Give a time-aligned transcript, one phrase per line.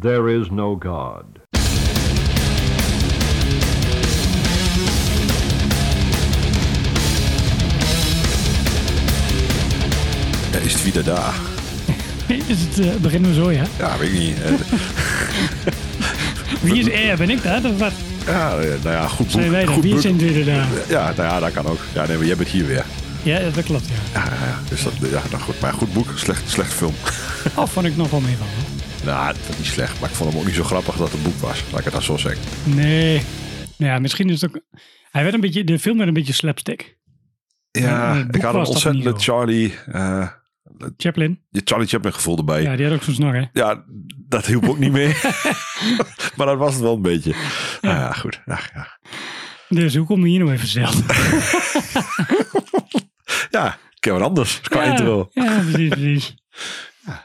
[0.00, 1.24] There is no God.
[10.50, 11.34] Het wieder daar?
[12.46, 13.64] Is het, eh, beginnen we zo, ja?
[13.78, 14.36] Ja, weet ik niet.
[16.72, 17.16] Wie is er?
[17.16, 17.64] Ben ik dat?
[17.64, 17.92] Of wat?
[18.26, 19.30] ja, eh, nou ja, goed boek.
[19.30, 19.74] Zijn wij dat?
[19.74, 20.10] goed Wie is boek.
[20.10, 20.66] in dit daar?
[20.88, 21.80] Ja, nou ja, dat kan ook.
[21.94, 22.84] Ja, nee, maar jij bent hier weer.
[23.22, 24.20] Ja, dat klopt, ja.
[24.20, 24.58] Ja, ja, ja.
[24.68, 25.60] Dus dat, ja, nou goed.
[25.60, 26.94] Maar goed boek, slecht, slecht film.
[27.54, 28.46] Oh, vond ik nog wel mee van.
[28.46, 28.77] hoor.
[29.04, 30.00] Nou, dat is niet slecht.
[30.00, 31.62] Maar ik vond hem ook niet zo grappig dat het een boek was.
[31.70, 32.74] Laat ik het dan zo zeggen.
[32.74, 33.22] Nee.
[33.76, 34.62] Nou ja, misschien is het ook...
[35.10, 36.98] Hij werd een beetje, de film werd een beetje slapstick.
[37.70, 39.12] Ja, Ja, ik had een zo.
[39.16, 40.28] Charlie, eh
[40.96, 41.40] Chaplin.
[41.50, 42.62] je Charlie Chaplin gevoel erbij.
[42.62, 42.76] Ja, Ja.
[42.76, 43.74] die had ook zo'n snor, hè?
[44.28, 45.14] dat hielp ook niet mee.
[46.36, 47.34] maar dat was het wel een beetje.
[47.80, 48.40] Ja, ja goed.
[48.46, 48.98] Ja, ja.
[49.68, 50.94] Dus hoe kom je hier nou even zelf?
[53.50, 55.28] ja ik heb wat anders qua ja, intro.
[55.32, 56.34] Ja, precies, precies.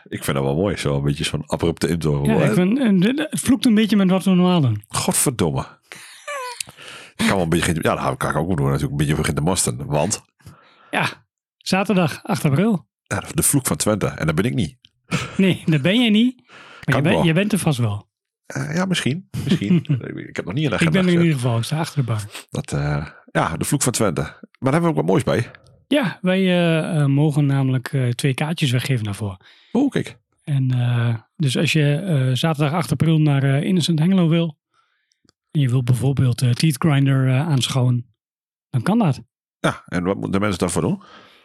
[0.07, 0.77] Ik vind dat wel mooi.
[0.77, 2.25] Zo een beetje zo'n abrupte intro.
[2.25, 4.83] Ja, ik vind, en dit- het vloekt een beetje met wat we normaal doen.
[4.87, 5.65] Godverdomme.
[7.15, 8.91] Ik kan wel een beetje, ja, dat kan ik ook doen natuurlijk.
[8.91, 9.85] Een beetje begin te mosten.
[9.85, 10.21] Want
[10.91, 11.25] Ja,
[11.57, 12.87] zaterdag 8 april.
[13.03, 14.05] ja, de vloek van Twente.
[14.07, 14.77] En dat ben ik niet.
[15.37, 16.41] Nee, dat ben je niet.
[16.85, 18.09] Maar je, ben- je bent er vast wel.
[18.45, 19.29] Eh, ja, misschien.
[19.43, 19.75] Misschien.
[20.29, 21.57] ik heb nog niet een Ik agenda ben er in ieder geval.
[21.57, 22.21] Ik sta achter de bar.
[22.49, 24.21] Dat, eh, ja, de vloek van Twente.
[24.21, 25.51] Maar daar hebben we ook wat moois bij.
[25.87, 29.37] Ja, wij eh, eh, mogen namelijk eh, twee kaartjes weggeven daarvoor.
[29.75, 30.17] Oh, kijk.
[30.43, 34.57] En eh, dus als je eh, zaterdag 8 april naar eh, Innocent Hengelo wil.
[35.51, 38.15] En je wil bijvoorbeeld eh Teeth Grinder aanschouwen.
[38.69, 39.21] Dan kan dat.
[39.59, 41.01] Ja, en wat moeten de mensen daarvoor doen?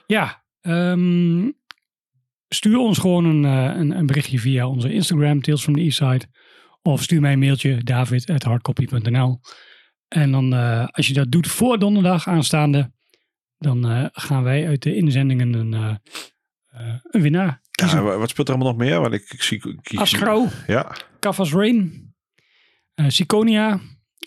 [0.06, 1.50] Ja, ehm,
[2.48, 6.26] stuur ons gewoon een, een, een berichtje via onze Instagram, Tales from the Eastside.
[6.82, 9.40] Of stuur mij een mailtje, david.hardcopy.nl.
[10.08, 10.52] En dan,
[10.92, 12.92] als je dat doet voor donderdag aanstaande,
[13.58, 15.72] dan gaan wij uit de inzendingen een,
[17.10, 17.98] een winnaar kiezen.
[17.98, 19.00] Ja, wa- wat speelt er allemaal nog meer?
[19.00, 19.58] Want ik, ik zie...
[19.82, 20.10] Kies-
[20.66, 20.92] Ja.
[21.52, 22.14] Rain,
[23.06, 23.80] Siconia,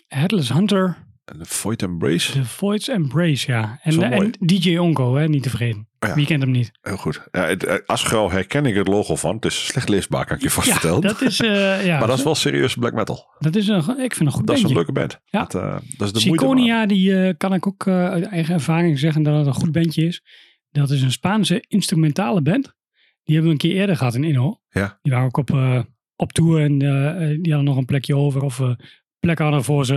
[0.08, 2.32] Headless Hunter, En de Void Embrace.
[2.32, 3.78] The Void's Embrace, ja.
[3.82, 5.88] En, DJ Onko, hè, niet te vergeten.
[5.98, 6.14] Ja.
[6.14, 6.70] Wie kent hem niet?
[6.80, 7.22] Heel goed.
[7.30, 9.34] Ja, het, eh, herken ik het logo van.
[9.34, 11.00] Het is slecht leesbaar, kan ik je vast Ja, vertellen.
[11.00, 13.34] dat is, eh, ja, maar dat is wel serieus black metal.
[13.38, 15.18] dat is een, ik vind een goed Dat is een leuke band.
[15.24, 15.38] Ja.
[15.44, 16.58] Dat, dat is de moeite waard.
[16.58, 20.22] Siconia, die kan ik ook uit eigen ervaring zeggen dat het een goed bandje is.
[20.70, 22.74] Dat is een Spaanse instrumentale band.
[23.24, 24.60] Die hebben we een keer eerder gehad in Inno.
[24.68, 24.98] Ja.
[25.02, 25.82] Die waren ook op, eh,
[26.16, 28.70] op tour en eh, eh, die hadden nog een plekje over of eh
[29.20, 29.94] plek hadden voor ze.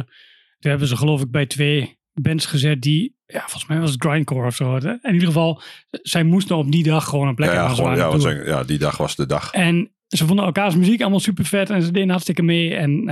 [0.59, 4.03] Toen hebben ze geloof ik bij twee bands gezet die, ja volgens mij was het
[4.03, 4.75] grindcore of zo.
[4.75, 8.43] In ieder geval, zij moesten op die dag gewoon een plek Ja, ja, gewoon, ja,
[8.45, 9.51] ja, die dag was de dag.
[9.51, 12.75] En ze vonden elkaars muziek allemaal super vet en ze deden hartstikke mee.
[12.75, 13.05] En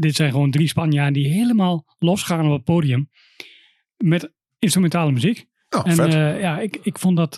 [0.00, 3.10] dit zijn gewoon drie Spanjaarden die helemaal losgaan op het podium
[3.96, 5.46] met instrumentale muziek.
[5.68, 6.12] Nou, en vet.
[6.40, 7.34] ja, ik, ik vond dat.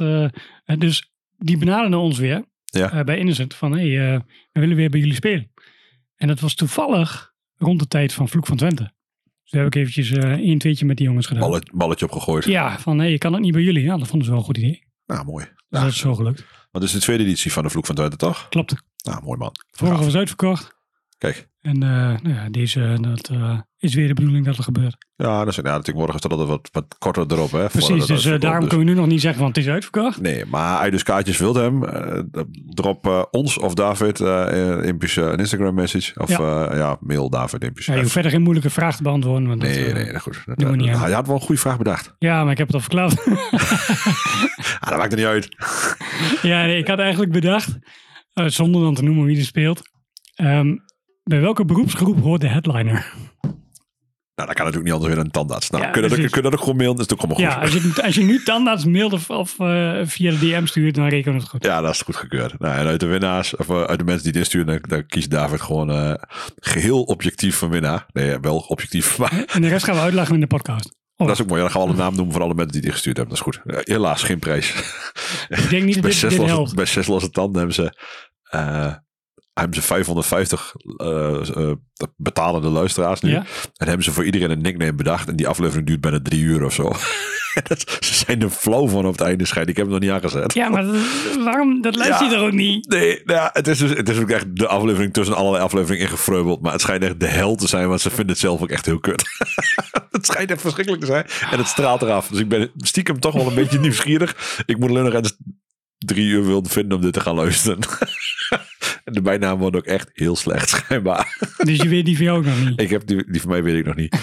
[0.78, 2.92] dus die benaderden ons weer Ja.
[2.92, 4.20] eh, bij Innocent van hé, hey, eh,
[4.52, 5.50] we willen weer bij jullie spelen.
[6.16, 8.82] En dat was toevallig rond de tijd van Vloek van Twente.
[9.42, 11.42] Dus daar heb ik eventjes eh één tweetje met die jongens gedaan.
[11.42, 12.44] Ballet- balletje opgegooid.
[12.44, 13.82] Ja, van hé, hey, kan het niet bij jullie?
[13.82, 14.84] Ja, dat vonden ze wel een goed idee.
[15.06, 15.44] Nou, mooi.
[15.44, 15.80] Dus Ja.
[15.80, 16.38] dat is zo gelukt.
[16.70, 18.48] Want het is de tweede editie van de Vloek van Twente, toch?
[18.48, 18.74] Klopt.
[19.04, 19.52] Nou, mooi man.
[19.70, 20.75] Vorige was uitverkocht.
[21.18, 21.48] Kijk.
[21.60, 21.88] En eh,
[22.22, 24.96] nou ja, deze dat, eh, is weer de bedoeling dat er gebeurt.
[25.16, 27.50] Ja, dat is, ja, natuurlijk morgen staat altijd wat, wat korter erop.
[27.50, 29.64] Hè, Precies, dat dus eh, daarom Dus- kunnen we nu nog niet zeggen, want het
[29.64, 30.20] is uitverkocht.
[30.20, 31.70] Nee, maar je dus kaartjes wilt eh,
[32.66, 36.20] drop ons of David een Instagram message.
[36.20, 37.86] Of ja, ja mail David Impisch.
[37.86, 39.48] Ja, je hoeft verder geen moeilijke vraag te beantwoorden.
[39.48, 40.42] Want dat, nee, eh, nee, nee, goed.
[40.44, 42.14] Dat, doen we niet hij had wel een goede vraag bedacht.
[42.18, 43.24] Ja, maar ik heb het al verklaard.
[44.80, 45.48] Ah, dat maakt er niet uit.
[46.42, 47.78] ja, nee, ik had eigenlijk bedacht,
[48.34, 49.82] zonder dan te noemen wie er speelt.
[50.34, 50.74] ehm,
[51.30, 53.12] bij welke beroepsgroep hoort de headliner?
[54.34, 55.70] Nou, dat kan natuurlijk niet anders weer dan een tandarts.
[55.70, 56.32] Nou, Ja, kun, je dat, precies.
[56.34, 56.96] kun je dat ook gewoon mailen?
[56.96, 57.62] Dat is toch allemaal Ja, goed.
[57.62, 61.08] als je, als je nu tandarts mailt of, of eh, via de DM stuurt, dan
[61.08, 61.64] rekenen we het goed.
[61.64, 62.58] Ja, dat is goed gekeurd.
[62.58, 65.06] Nou, en uit de winnaars, of eh, uit de mensen die dit insturen, dan, dan
[65.06, 66.12] kiest David gewoon eh,
[66.56, 68.06] geheel objectief van winnaar.
[68.12, 70.94] Nee, wel objectief, maar En de rest gaan we uitleggen in de podcast.
[71.18, 71.60] Oh, dat is ook mooi.
[71.62, 73.36] Ja, dan gaan we alle naam noemen van alle mensen die dit gestuurd hebben.
[73.36, 73.84] Dat is goed.
[73.86, 74.74] Helaas geen prijs.
[75.48, 76.74] ik denk niet dat bij, dit, helpt.
[76.74, 77.98] bij zes losse tanden hebben ze,
[78.42, 78.94] eh,
[79.60, 81.72] hebben ze 550 eh, eh,
[82.16, 83.30] betalende luisteraars nu.
[83.30, 83.44] Ja?
[83.76, 85.28] En hebben ze voor iedereen een nickname bedacht.
[85.28, 86.92] En die aflevering duurt bijna drie uur of zo.
[88.00, 89.68] ze zijn er flauw van op het einde schijnt.
[89.68, 90.54] Ik heb hem nog niet aangezet.
[90.54, 90.96] Ja, maar dat-
[91.44, 91.80] waarom?
[91.82, 92.38] Dat luister je Ja.
[92.38, 92.88] er ook niet.
[92.88, 96.06] Nee, nou ja, het is dus het is ook echt de aflevering tussen allerlei afleveringen
[96.06, 96.62] ingefreubeld.
[96.62, 98.86] Maar het schijnt echt de hel te zijn, want ze vinden het zelf ook echt
[98.86, 99.24] heel kut.
[100.10, 101.26] het schijnt echt verschrikkelijk te zijn.
[101.50, 102.28] En het straalt eraf.
[102.28, 104.62] Dus ik ben stiekem toch wel een beetje nieuwsgierig.
[104.66, 105.36] Ik moet alleen nog eens
[105.98, 107.78] drie uur willen vinden om dit te gaan luisteren.
[109.06, 111.38] en de bijnaam wordt ook echt heel slecht, schijnbaar.
[111.56, 112.80] Dus je weet die van jou ook nog niet.
[112.80, 114.16] Ik heb die, die van mij weet ik nog niet.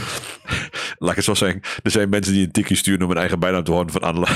[0.98, 1.62] Laat ik het zo zeggen.
[1.84, 4.28] Er zijn mensen die een tikkie sturen om hun eigen bijnaam te horen van Anne.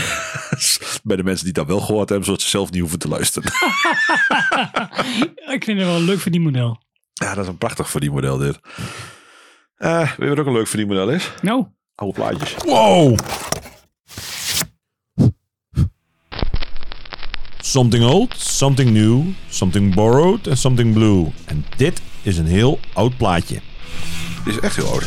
[1.04, 3.52] Bij de mensen die dat wel gehoord hebben, zodat ze zelf niet hoeven te luisteren.
[5.56, 6.82] ik vind het wel een leuk verdienmodel.
[7.14, 8.60] Ja, dat is een prachtig verdienmodel dit.
[9.78, 11.32] Eh weet je wat ook een leuk verdienmodel is?
[11.42, 11.66] Nou,
[11.96, 12.56] Oude plaatjes.
[12.66, 13.18] Wow!
[17.78, 21.32] Something old, something new, something borrowed en something blue.
[21.46, 23.60] En dit is een heel oud plaatje.
[24.46, 25.06] Dit is echt heel oud.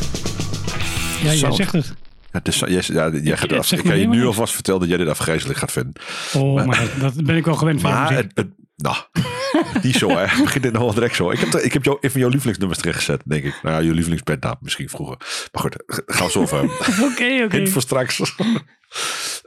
[1.22, 1.86] ja, jij zegt het.
[1.86, 4.88] Ja, het is, jij, ja, jij gaat af, ik kan je nu alvast vertellen dat
[4.88, 5.92] jij dit afgrijzelijk gaat vinden.
[6.32, 8.96] Oh, maar dat, dat ben ik wel gewend van jouw Maar het, het, nou,
[9.82, 10.42] niet zo hè.
[10.42, 11.30] Begin dit nog wel direct zo.
[11.30, 13.62] Ik heb, ik heb jou, een van jouw lievelingsnummers terecht gezet, denk ik.
[13.62, 15.16] Nou ja, je lievelingsbandnaam misschien vroeger.
[15.52, 16.62] Maar goed, gaan we zo over.
[17.10, 17.56] Oké, oké.
[17.56, 18.20] Hint voor straks.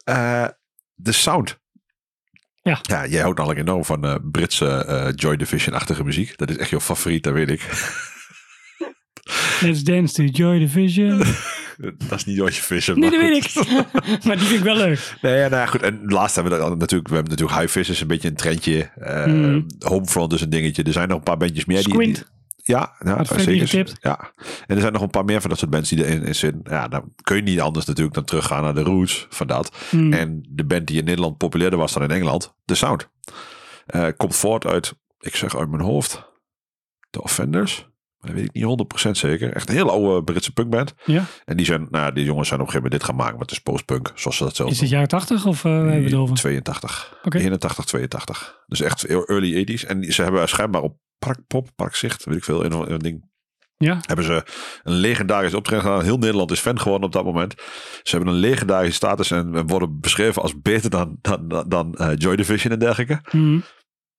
[0.04, 0.46] Eh,
[0.94, 1.62] de sound.
[2.64, 2.80] Ja.
[2.82, 3.06] ja.
[3.08, 6.38] Jij houdt namelijk enorm van eh, Britse eh, Joy Division-achtige muziek.
[6.38, 7.62] Dat is echt jouw favoriet, dat weet ik.
[9.62, 11.18] Let's dance to Joy Division.
[12.08, 13.00] dat is niet Joy Division.
[13.00, 13.54] Nee, dat weet ik.
[14.26, 15.16] maar die vind ik wel leuk.
[15.22, 15.82] Nee, ja, nou ja, goed.
[15.82, 17.10] En laatst hebben we dat natuurlijk.
[17.10, 18.90] We hebben natuurlijk High Fish is een beetje een trendje.
[19.26, 19.66] Mm.
[19.80, 20.84] Homefront is een dingetje.
[20.84, 21.82] Er zijn nog een paar bandjes meer.
[21.82, 22.16] Squint.
[22.16, 22.26] die-
[22.66, 23.98] ja, ja zeker.
[24.02, 24.32] Ja.
[24.66, 26.62] En er zijn nog een paar meer van dat soort bands die erin in zitten.
[26.64, 29.76] Ja, dan kun je niet anders natuurlijk dan teruggaan naar de roots van dat.
[29.90, 30.14] Hmm.
[30.14, 33.10] En de band die in Nederland populairder was dan in Engeland, The Sound.
[33.86, 36.32] Eh, komt voort uit, ik zeg uit mijn hoofd,
[37.10, 37.92] The Offenders.
[38.18, 39.54] Maar dat weet ik niet 100% zeker.
[39.54, 40.94] Echt een heel oude Britse punkband.
[41.06, 41.26] Ja.
[41.46, 43.42] En die zijn, nou, die jongens zijn op een gegeven moment dit gaan maken, maar
[43.42, 45.98] het is postpunk, zoals ze dat zelf Is het jaren 80 of eh waar hebben
[45.98, 46.36] we het over?
[46.36, 47.20] 82.
[47.24, 47.38] Oké.
[47.38, 48.64] 81, 82.
[48.68, 49.88] Dus echt early 80s.
[49.88, 53.32] En ze hebben schijnbaar op Park, Pop, Parkzicht, weet ik veel, een, een ding.
[53.78, 54.00] Ja.
[54.02, 54.44] Hebben ze
[54.84, 56.04] een legendarisch optreden gedaan.
[56.04, 57.54] Heel Nederland is fan geworden op dat moment.
[58.04, 61.96] Ze hebben een legendarische status en en worden beschreven als beter dan, dan, dan, dan
[61.96, 63.20] eh, Joy Division en dergelijke.
[63.30, 63.64] Hmm.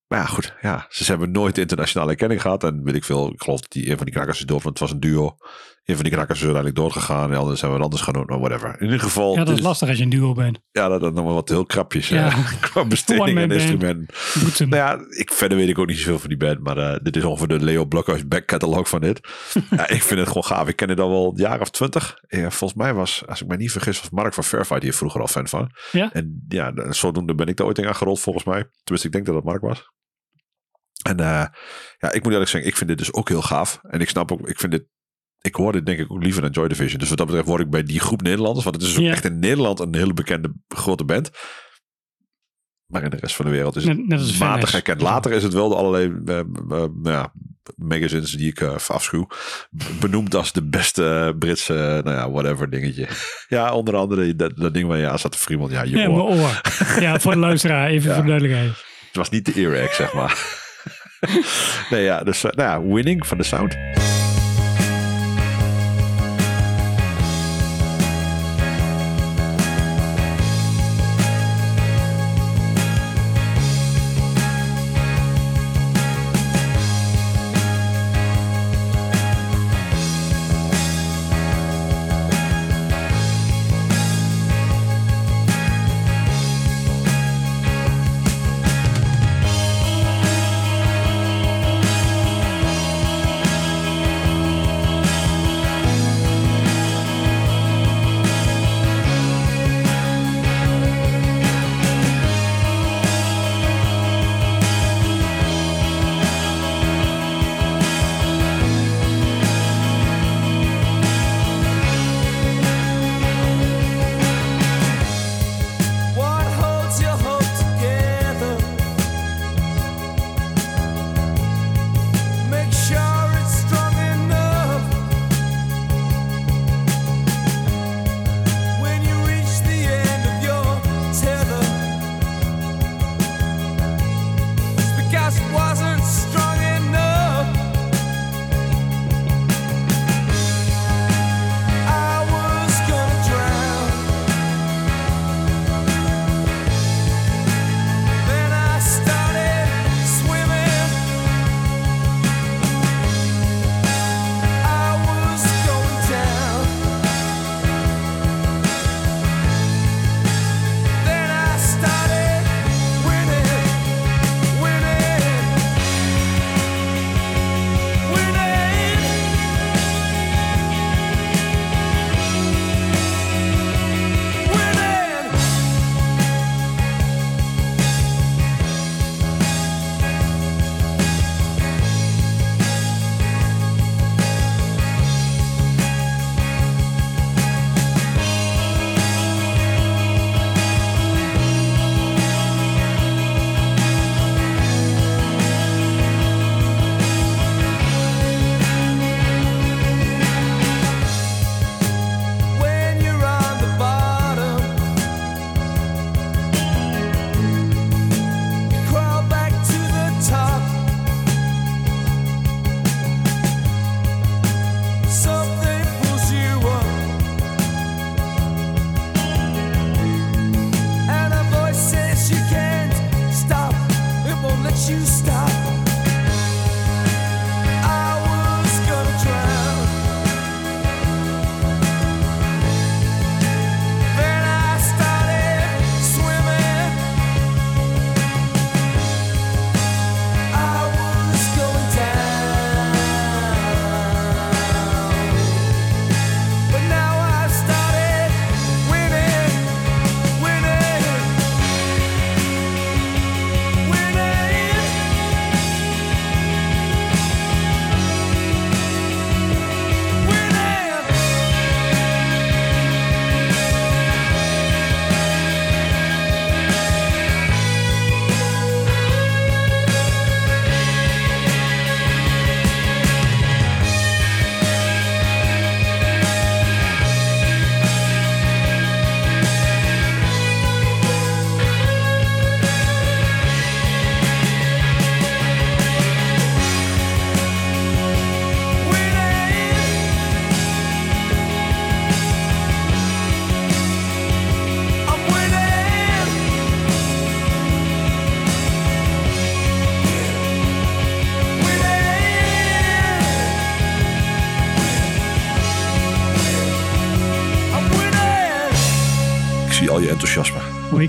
[0.07, 0.55] Maar ja, goed.
[0.61, 2.65] Ja, ze hebben nooit internationale erkenning gehad.
[2.65, 4.79] En weet ik veel, ik geloof dat die een van die knakkers is dood, want
[4.79, 5.37] het was een duo.
[5.85, 7.25] Een van die knakkers is uiteindelijk doodgegaan.
[7.25, 8.77] En de anderen zijn we anders gaan doen, maar whatever.
[8.79, 10.61] In ieder geval, Ja, dat is lastig als je een duo bent.
[10.71, 12.09] ja, dat is nog wel wat heel krapjes.
[12.09, 12.27] Ja.
[12.27, 12.43] Ja.
[12.61, 14.07] Qua besteding en.
[14.43, 14.69] Boetem.
[14.69, 16.59] Nou ja, ik, verder weet ik ook niet zoveel van die band.
[16.61, 19.21] Maar eh, dit is ongeveer de Leo Blokhuis back catalog van dit.
[19.71, 20.69] ja, ik vind het gewoon gaaf.
[20.69, 22.15] Ik ken het al wel een jaar of twintig.
[22.29, 25.21] Ja, volgens mij was, als ik me niet vergis, was Mark van Fairfight hier vroeger
[25.21, 25.71] al fan van.
[25.93, 26.13] Ja?
[26.13, 28.65] En ja, zodoende ben ik daar ooit in aangerold volgens mij.
[28.83, 29.93] Tenminste, ik denk dat het Mark was.
[31.03, 31.47] En eh,
[31.99, 33.79] ja, ik moet eerlijk zeggen, ik vind dit dus ook heel gaaf.
[33.83, 34.85] En ik snap ook, ik vind dit,
[35.47, 36.99] ik hoor dit denk ik ook liever dan Joy Division.
[36.99, 38.65] Dus wat dat betreft word ik bij die groep Nederlanders.
[38.65, 39.11] Want het is ook Ja.
[39.11, 41.31] echt in Nederland een hele bekende grote band.
[42.87, 45.01] Maar in de rest van de wereld is het Net- net als matig herkend.
[45.01, 47.33] Later is het wel de allerlei eh, eh, ja,
[47.77, 49.27] magazines die ik eh, afschuw.
[50.01, 53.09] Benoemd als de beste Britse, eh, nou ja, whatever dingetje.
[53.49, 55.73] ja, onder andere dat, dat ding waar je aan zat te friemelen.
[55.73, 56.29] Ja, je Ja, oor.
[56.29, 56.61] mijn oor.
[57.01, 58.15] Ja, voor de luisteraar, even Ja.
[58.15, 58.71] voor de duidelijkheid.
[59.07, 60.63] Het was niet de earac, zeg maar.
[61.91, 63.77] nee, ja, dus eh, nou ja, winning van de sound.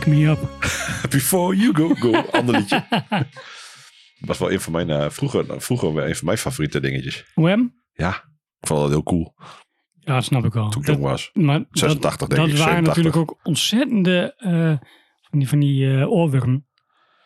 [0.05, 0.39] Wake me up.
[1.09, 2.21] Before you go, go.
[2.31, 2.85] Ander liedje.
[2.89, 3.27] Dat
[4.29, 7.25] was wel een van mijn, eh, vroeger, vroeger een van mijn favoriete dingetjes.
[7.35, 7.75] Wham?
[7.93, 8.09] Ja,
[8.59, 9.35] ik vond dat heel cool
[9.99, 10.69] Ja, snap ik wel.
[10.69, 11.29] toen ik Dat- jong was.
[11.33, 13.03] maar dat- 86 denk dat ik, waren 87.
[13.03, 14.87] natuurlijk ook ontzettende eh,
[15.29, 16.65] van die, van die gewoon,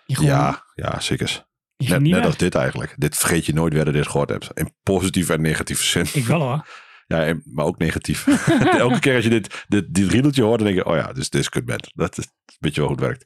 [0.06, 1.48] Ja, ja, zeker.
[1.78, 2.96] Net, net als dit eigenlijk.
[2.98, 4.50] Dit vergeet je nooit weer dat je dit gehoord hebt.
[4.54, 6.06] In positieve en negatieve zin.
[6.14, 6.66] Ik wel hoor.
[7.10, 8.28] Ja, maar ook negatief.
[8.78, 11.18] Elke keer als je dit, dit, dit riedeltje hoort, dan denk je, oh ja, dit
[11.18, 11.92] is, dit is kutband.
[11.94, 13.26] Dat is een beetje wel het werkt.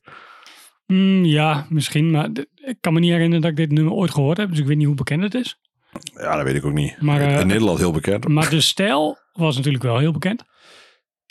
[0.86, 2.12] Mm, ja, misschien.
[2.12, 4.50] Maar ik kan me niet herinneren dat ik dit nummer ooit gehoord heb.
[4.50, 5.60] Dus ik weet niet hoe bekend het is.
[6.14, 7.02] Ja, dat weet ik ook niet.
[7.02, 8.28] Maar, in, eh, in Nederland heel bekend.
[8.28, 10.44] Maar de stijl was natuurlijk wel heel bekend.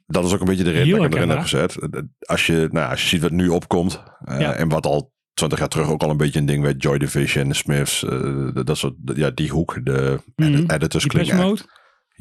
[0.07, 1.77] Dat is ook een beetje de reden Heel dat ik hem erin heb gezet.
[2.19, 4.03] Als je, nou, als je ziet wat nu opkomt.
[4.25, 4.53] eh, Ja.
[4.53, 6.83] En wat al 20 jaar terug ook al een beetje een ding werd.
[6.83, 8.05] Joy Division, de Smiths.
[8.05, 9.81] eh, dat- soort, ja, die hoek.
[9.85, 11.37] De edit- editors klinken.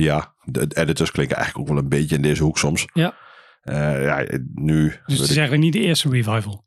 [0.03, 2.85] Ja, de editors klinken eigenlijk ook wel een beetje in deze hoek soms.
[2.93, 3.13] Ja.
[3.61, 4.83] Eh, ja, nu...
[4.87, 6.63] Dus het is ik- eigenlijk niet de eerste revival.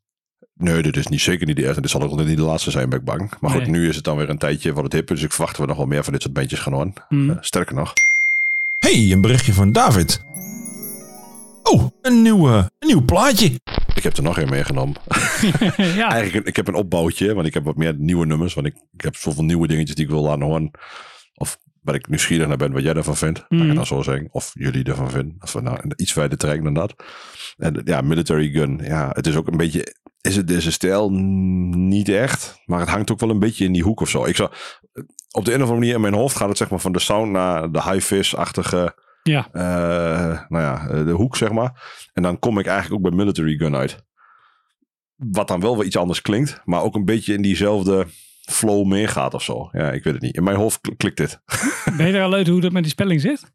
[0.55, 1.81] nee, dit is niet, zeker niet de eerste.
[1.81, 3.33] Dit zal ook niet de laatste zijn, ben ik bang.
[3.41, 3.71] Maar goed, Nee.
[3.71, 5.17] nu is het dan weer een tijdje wat het hip is.
[5.17, 6.93] Dus ik verwacht we nog wel meer van dit soort bandjes gaan horen.
[7.09, 7.31] Mm.
[7.31, 7.93] Eh, sterker nog.
[8.79, 10.25] Hey, een berichtje van David.
[11.63, 13.61] Oh, een nieuw, een nieuw plaatje.
[13.95, 14.97] Ik heb er nog een meegenomen.
[15.77, 18.55] ja, Eigenlijk, ik heb een opbouwtje, want ik heb wat meer nieuwe nummers.
[18.55, 20.71] Want ik, ik heb zoveel nieuwe dingetjes die ik wil laten horen.
[21.35, 23.39] Of waar ik nieuwsgierig naar ben wat jij ervan vindt.
[23.49, 23.75] Laat ik Mhm.
[23.75, 24.29] dan zo zeggen.
[24.31, 25.37] Of jullie ervan vinden.
[25.39, 26.95] Als we nou iets verder trekken dan dat.
[27.57, 28.81] En ja, military gun.
[28.83, 29.95] Ja, het is ook een beetje...
[30.21, 31.09] Is het deze stijl?
[31.11, 32.63] Mm, Niet echt.
[32.67, 34.25] Maar het hangt ook wel een beetje in die hoek of zo.
[34.25, 34.51] Ik zou,
[35.31, 36.99] op de een of andere manier in mijn hoofd gaat het zeg maar van de
[36.99, 38.97] sound naar de high-vis-achtige...
[39.23, 39.49] ja.
[39.53, 41.83] eh, nou ja, eh, de hoek zeg maar.
[42.13, 44.05] En dan kom ik eigenlijk ook bij military gun uit.
[45.17, 48.07] Wat dan wel weer iets anders klinkt, maar ook een beetje in diezelfde
[48.53, 49.69] flow meegaat of zo.
[49.73, 50.37] Ja, ik weet het niet.
[50.37, 51.41] In mijn hoofd kl- klikt dit.
[51.97, 53.53] Ben je er al uit hoe dat met die spelling zit?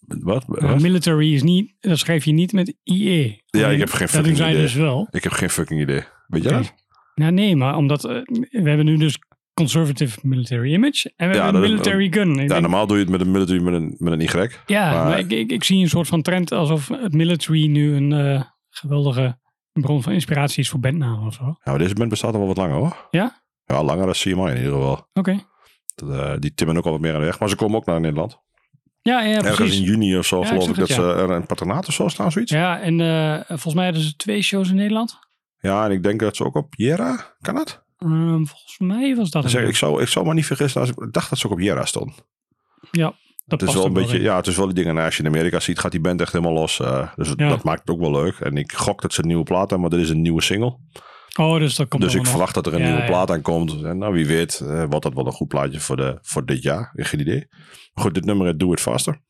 [0.00, 0.44] Wat?
[0.48, 0.80] Uh, Wat?
[0.80, 3.42] military is niet, dat schrijf je niet met IE.
[3.46, 4.52] Ja, ik heb geen fucking idee.
[4.54, 5.08] dus wel.
[5.10, 6.02] Ik heb geen fucking idee.
[6.26, 6.62] Weet jij Oké.
[6.62, 6.74] dat?
[7.14, 8.10] Nou nee, maar omdat eh,
[8.50, 9.18] we hebben nu dus
[9.54, 12.30] conservative military image en we Ja, hebben dat- military gun.
[12.30, 14.50] Ik Ja, denk- normaal doe je het met een military met een, met een Y.
[14.66, 17.94] ja, maar- maar, ik, ik, ik zie een soort van trend alsof het military nu
[17.94, 19.38] een eh, geweldige
[19.72, 21.42] bron van inspiratie is voor bandnamen of zo.
[21.42, 21.58] Oké.
[21.64, 23.08] Nou, deze band bestaat al wel wat langer hoor.
[23.10, 23.42] Ja?
[23.64, 25.08] Ja, langer dan CMI in ieder geval.
[25.94, 27.38] Dat, eh, die timmen ook al wat meer aan de weg.
[27.38, 28.38] Maar ze komen ook naar Nederland.
[29.02, 29.78] Ja, ja, Ergens precies.
[29.78, 32.08] in juni of zo Ja, geloof ik dat het, ze er een patronaat of zo
[32.08, 32.52] staan, zoiets.
[32.52, 35.18] Ja, Ja, en eh, volgens mij hadden ze twee shows in Nederland.
[35.60, 37.84] en ik denk dat ze ook op Jera, kan dat?
[37.98, 39.54] Ehm, volgens mij was dat het.
[39.54, 40.80] ik, zou, ik zou me niet vergissen.
[40.80, 42.24] Als ik, ik dacht dat ze ook op Jera stond.
[42.90, 43.14] Ja,
[43.50, 44.22] dat Het is past wel een beetje, in.
[44.22, 44.94] ja, het is wel die dingen.
[44.94, 46.80] Nou, als je in Amerika ziet, gaat die band echt helemaal los.
[46.80, 47.48] eh, dus Ja.
[47.48, 48.34] dat maakt het ook wel leuk.
[48.40, 50.76] En ik gok dat ze een nieuwe plaat hebben, maar dit is een nieuwe single.
[51.38, 52.28] Oh, dus dat komt dus ik nog.
[52.28, 53.06] verwacht dat er een Ja, nieuwe ja.
[53.06, 53.82] plaat aankomt.
[53.82, 56.62] En nou, wie weet, eh, wordt dat wel een goed plaatje voor, de, voor dit
[56.62, 56.92] jaar.
[56.94, 57.48] Geen idee.
[57.94, 59.20] Goed, dit nummer heet Do It Faster.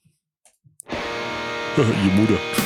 [1.76, 2.59] Je moeder.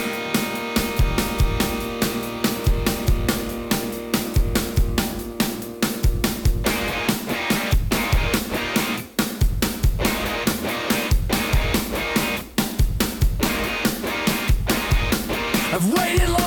[15.75, 16.43] I've waited long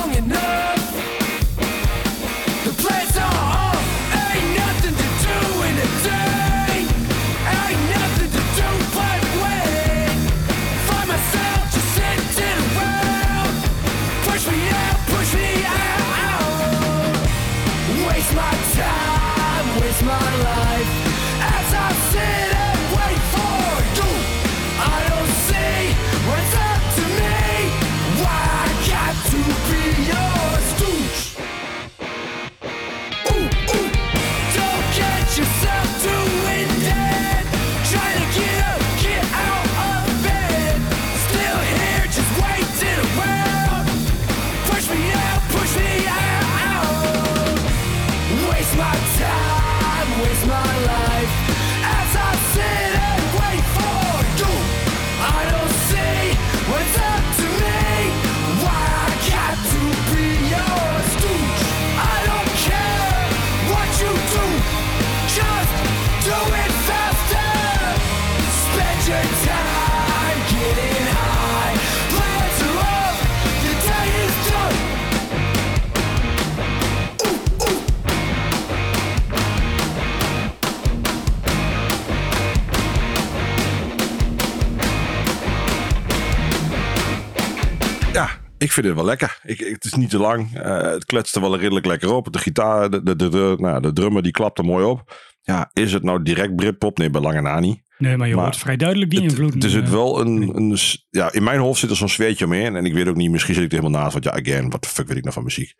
[88.82, 89.38] vind het wel lekker.
[89.42, 90.54] Ik, het is niet te lang.
[90.58, 92.32] Eh, het kletst er wel redelijk lekker op.
[92.32, 95.16] De gitaar, de, de, de, de- nou, de drummer die klapt er mooi op.
[95.42, 96.98] Ja, is het nou direct Britpop?
[96.98, 97.80] Nee, bij lange na niet.
[97.98, 99.64] Nee, maar je Maar hoort vrij duidelijk die Het- invloed.
[99.64, 100.76] Er zit eh, wel een, een...
[101.10, 102.76] Ja, in mijn hoofd zit er zo'n zweetje omheen.
[102.76, 104.12] En ik weet ook niet, misschien zit ik er helemaal naast.
[104.12, 105.74] Want ja, again, wat de fuck weet ik nou van muziek?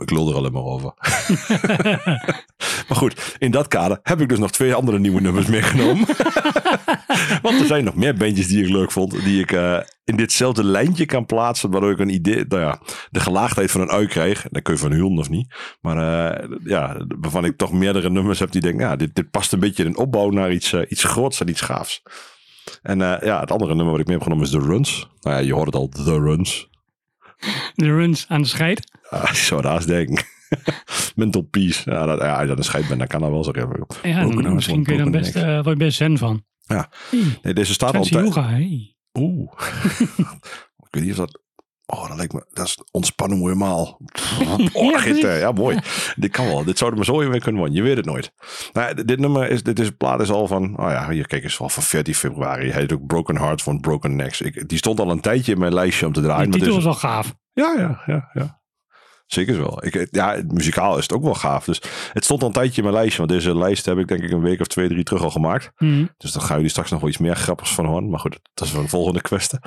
[0.00, 0.92] Ik lul er alleen maar over.
[2.88, 6.06] maar goed, in dat kader heb ik dus nog twee andere nieuwe nummers meegenomen.
[7.42, 9.24] want er zijn nog meer bandjes die ik leuk vond.
[9.24, 11.70] Die ik eh, in ditzelfde lijntje kan plaatsen.
[11.70, 12.80] Waardoor ik een idee, nou ja,
[13.10, 14.42] de gelaagdheid van een ui krijg.
[14.44, 15.54] En dan kun je van huilen of niet.
[15.80, 19.52] Maar eh, ja, waarvan ik toch meerdere nummers heb die denken, ja, dit, dit past
[19.52, 22.02] een beetje in opbouw naar iets, eh, iets en iets gaafs.
[22.82, 25.08] En ja, het andere nummer wat ik mee heb genomen is The Runs.
[25.20, 26.68] Nou ja, je hoort het al, The Runs.
[27.74, 28.98] De runs aan de scheid.
[29.10, 30.24] Ah, ik zou daar eens denken.
[31.14, 31.90] Mental peace.
[31.90, 33.86] Ja, dat, ja, als je aan de scheid bent, dan kan dat wel zo even.
[34.02, 36.44] Ja, dan, Heart, misschien kun je dan best, eh word je best zen van.
[36.66, 36.90] Ja.
[37.42, 38.96] Nee, deze staat al Fancy een tijd- yoga, hey.
[39.18, 39.52] Oeh.
[40.86, 41.40] ik weet niet of dat...
[41.86, 42.44] Oh, dat lijkt me...
[42.52, 43.98] Dat is ontspanning helemaal.
[44.72, 45.78] Oh, Ja, mooi.
[46.16, 46.64] Dit kan wel.
[46.64, 47.76] Dit zou er maar zo in mee kunnen worden.
[47.78, 48.32] Je weet het nooit.
[48.72, 49.62] Nou, dit nummer is...
[49.62, 50.78] Dit is, plaat is al van...
[50.80, 51.60] Oh ja, hier kijk eens.
[51.60, 52.70] Al van 14 februari.
[52.70, 54.40] Hij heet ook Broken Heart van Broken Necks.
[54.40, 56.48] Ik, die stond al een tijdje in mijn lijstje om te draaien.
[56.48, 57.34] Maar titel dit is is- wel gaaf.
[57.52, 58.60] Ja, ja, ja, ja.
[59.26, 59.84] Zeker wel.
[59.84, 61.64] Ik, ja, muzikaal is het ook wel gaaf.
[61.64, 63.18] Dus het stond al een tijdje in mijn lijstje.
[63.18, 65.70] Want deze lijst heb ik denk ik een week of twee, drie terug al gemaakt.
[65.78, 66.04] Mhm.
[66.16, 68.10] Dus dan gaan jullie straks nog wel iets meer grappigs van horen.
[68.10, 69.58] Maar goed, dat is wel de volgende kwestie.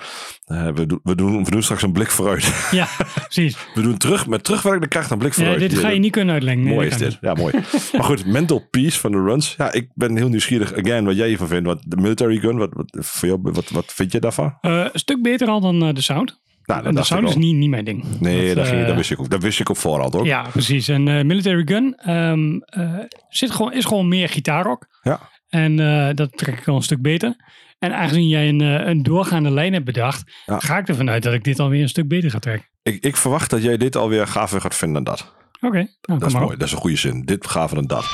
[0.45, 2.48] Eh, we, doen, we, doen, we doen straks een blik vooruit.
[2.72, 3.58] Ja, precies.
[3.76, 5.60] We doen terug met terugwerkende kracht een blik Ja, vooruit.
[5.60, 6.63] dit ga je niet kunnen uitleggen.
[6.63, 7.17] Nee, mooi is dit.
[7.22, 7.54] Ja, mooi.
[7.93, 9.56] maar goed, Mental Peace van de Runs.
[9.58, 10.74] Ja, ik ben heel nieuwsgierig.
[10.74, 11.67] Again, wat jij hiervan vindt.
[11.67, 14.58] Wat, de Military Gun, wat, wat, voor jou, wat, wat vind je daarvan?
[14.62, 16.39] Eh, een stuk beter al dan eh, de sound.
[16.69, 17.43] Nou, sound is wel.
[17.43, 18.03] niet, niet mijn ding.
[18.19, 19.29] Nee, Dat, dat, ging- eh, dat wist ik ook.
[19.29, 20.25] Dat wist ik op voorhand ook.
[20.25, 20.88] Ja, precies.
[20.88, 22.93] En eh, Military Gun ehm, eh,
[23.29, 24.88] zit gewoon, is gewoon meer gitaarrock.
[25.01, 25.19] Ja.
[25.49, 25.75] En
[26.15, 27.36] dat trek ik al een stuk beter.
[27.79, 30.60] En aangezien jij een, een doorgaande lijn hebt bedacht, Ja.
[30.60, 32.69] ga ik ervan uit dat ik dit alweer een stuk beter ga trekken.
[32.84, 35.34] Ik, ik verwacht dat jij dit alweer gaver gaat vinden dan dat.
[35.62, 36.45] Oké, nou, Dat is mooi.
[36.45, 36.51] op.
[36.60, 37.25] Dat is een goede zin.
[37.25, 38.05] Dit gaver dan dat.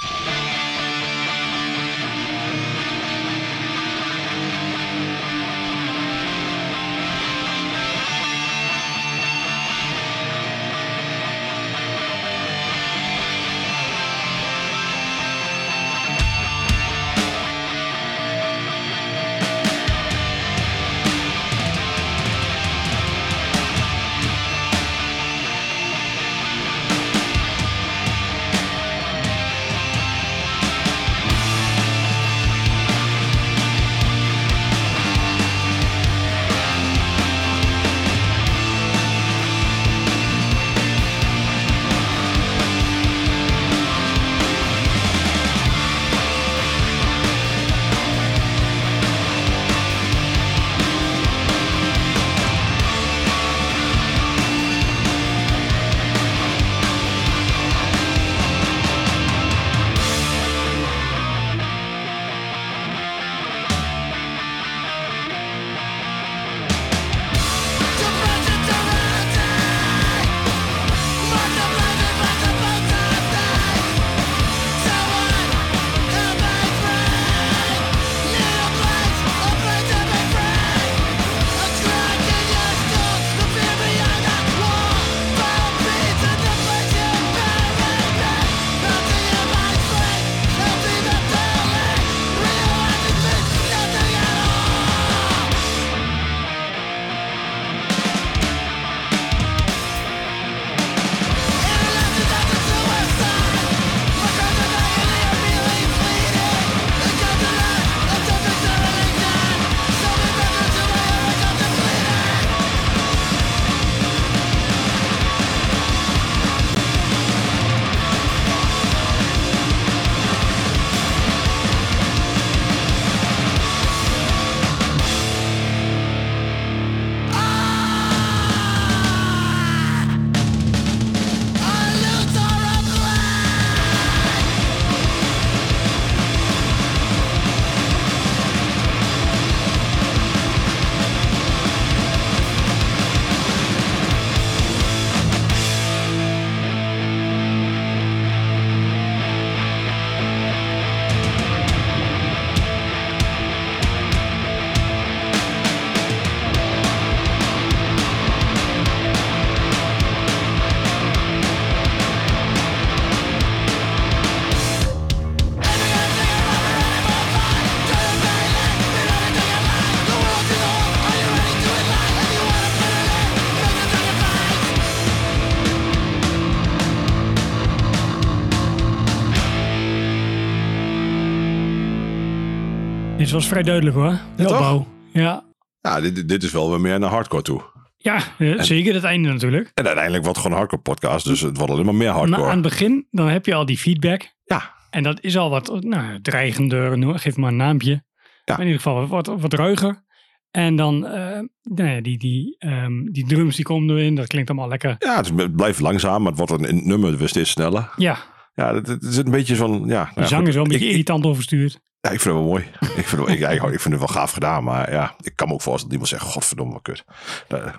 [183.36, 184.20] Was vrij duidelijk hoor.
[184.36, 184.88] De opbouw.
[185.14, 185.44] Ja,
[185.82, 187.62] Ja, dit, dit is wel weer meer naar hardcore toe.
[187.98, 188.20] ja
[188.58, 189.72] zeker het einde natuurlijk.
[189.74, 192.18] En uiteindelijk wordt het gewoon een hardcore podcast, dus het wordt alleen maar meer Maar
[192.18, 192.44] hardcore.
[192.44, 194.34] aan het begin, dan heb je al die feedback.
[194.44, 197.92] Ja, En dat is al wat nou, dreigender, geef maar een naampje.
[197.92, 198.02] Ja.
[198.46, 200.04] Maar in ieder geval wat, wat ruiger.
[200.52, 204.50] En dan, eh, nou ja, die, die, ehm, die drums die komen erin, dat klinkt
[204.50, 204.96] allemaal lekker.
[205.00, 207.90] ja het, is- het blijft langzaam, maar het wordt een, nummer weer steeds sneller.
[207.96, 208.18] Ja,
[208.54, 209.72] Ja, het, het is een beetje van...
[209.86, 210.48] Ja, nou de ja, zang goed.
[210.50, 211.80] is wel een beetje irritant overstuurd.
[212.06, 212.64] Ja, ik vind het wel mooi.
[212.80, 215.36] ik, vind het wel, ik, ik, ik vind het wel gaaf gedaan, maar ja, ik
[215.36, 217.04] kan me ook voorstellen dat iemand zegt, godverdomme, wat kut.
[217.50, 217.74] Uh,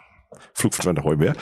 [0.53, 1.37] vloek van 20 hooi weer.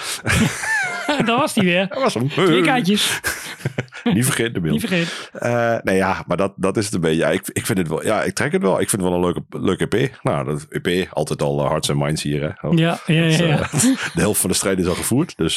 [1.26, 1.88] Daar was die weer.
[1.88, 2.28] Dat was hem.
[2.28, 3.20] Twee kaartjes,
[4.04, 4.72] Niet vergeten de beeld.
[4.72, 5.12] niet vergeten.
[5.32, 7.16] Eh, nee, ja, maar dat, dat is het een beetje.
[7.16, 8.04] Ja, ik, ik vind het wel.
[8.04, 8.80] Ja, ik trek het wel.
[8.80, 10.18] Ik vind het wel een leuke, leuke EP.
[10.22, 12.42] Nou, dat EP altijd al eh, hearts and minds hier.
[12.42, 12.68] Hè.
[12.68, 13.58] Oh, Ja, ja, dat, ja.
[13.60, 13.82] eh,
[14.14, 15.36] de helft van de strijd is al gevoerd.
[15.36, 15.56] Dus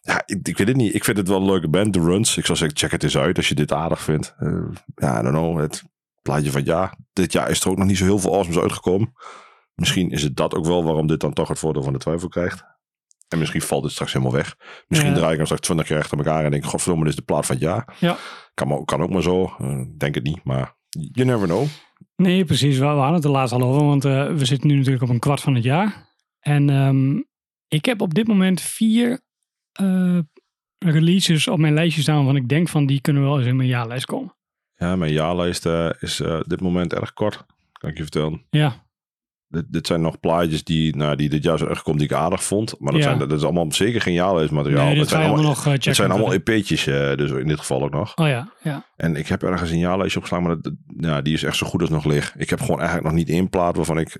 [0.00, 0.94] ja, ik, ik weet het niet.
[0.94, 2.36] Ik vind het wel een leuke band, The Runs.
[2.36, 4.34] Ik zou zeggen, check het eens uit als je dit aardig vindt.
[4.96, 5.60] Ja, I don't know.
[5.60, 5.82] Het
[6.26, 9.12] plaatje van ja, dit jaar is er ook nog niet zo heel veel awesomes uitgekomen.
[9.74, 12.28] Misschien is het dat ook wel waarom dit dan toch het voordeel van de twijfel
[12.28, 12.64] krijgt.
[13.28, 14.56] En misschien valt het straks helemaal weg.
[14.88, 15.16] Misschien Ja.
[15.16, 17.24] draai ik hem straks 20 jaar achter elkaar en denk ik, godverdomme, dit is de
[17.24, 17.96] plaat van het jaar.
[18.00, 18.16] Ja.
[18.54, 19.54] Kan, maar- kan ook maar zo.
[19.58, 21.66] Eh, denk het niet, maar you never know.
[22.16, 22.78] Nee, precies.
[22.78, 25.18] We, hadden het er laatst al over, want eh, we zitten nu natuurlijk op een
[25.18, 26.14] kwart van het jaar.
[26.40, 27.16] En ehm,
[27.68, 29.20] ik heb op dit moment vier
[29.72, 30.18] eh,
[30.78, 33.68] releases op mijn lijstje staan waarvan ik denk van die kunnen wel eens in mijn
[33.68, 34.35] jaarlijst komen.
[34.76, 37.44] Ja, mijn jaarlijst eh, is eh, dit moment erg kort.
[37.72, 38.42] Kan ik je vertellen.
[38.50, 38.84] Ja,
[39.48, 42.42] Dit, dit zijn nog plaatjes die, nou, die dit jaar zijn uitgekomen die ik aardig
[42.44, 42.74] vond.
[42.80, 43.06] Maar dat, Ja.
[43.08, 44.84] zijn, dat is allemaal zeker geen jaarlijstmateriaal.
[44.86, 45.86] nee, ga zijn allemaal nog eh, checken.
[45.88, 46.32] het zijn allemaal.
[46.32, 48.16] EP'tjes, eh, dus in dit geval ook nog.
[48.16, 48.84] Oh ja, ja.
[48.96, 51.80] En ik heb ergens een jaarlijstje opgeslagen, maar dat, dat- die is echt zo goed
[51.80, 52.34] als nog leeg.
[52.36, 54.18] Ik heb gewoon eigenlijk nog niet één plaat waarvan ik...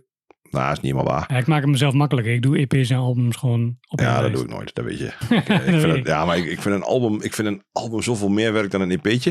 [0.56, 1.26] Nou, is niet helemaal waar.
[1.32, 2.32] Ja, Ik maak het mezelf makkelijker.
[2.34, 4.36] Ik doe EP's en albums gewoon op Ja, dat lijst.
[4.36, 5.04] doe ik nooit, dat weet je.
[5.30, 6.06] Ik, ik Dat vind weet het, ik.
[6.06, 8.80] ja, maar ik, ik, vind een album, ik vind een album zoveel meer werk dan
[8.80, 9.30] een EP'tje.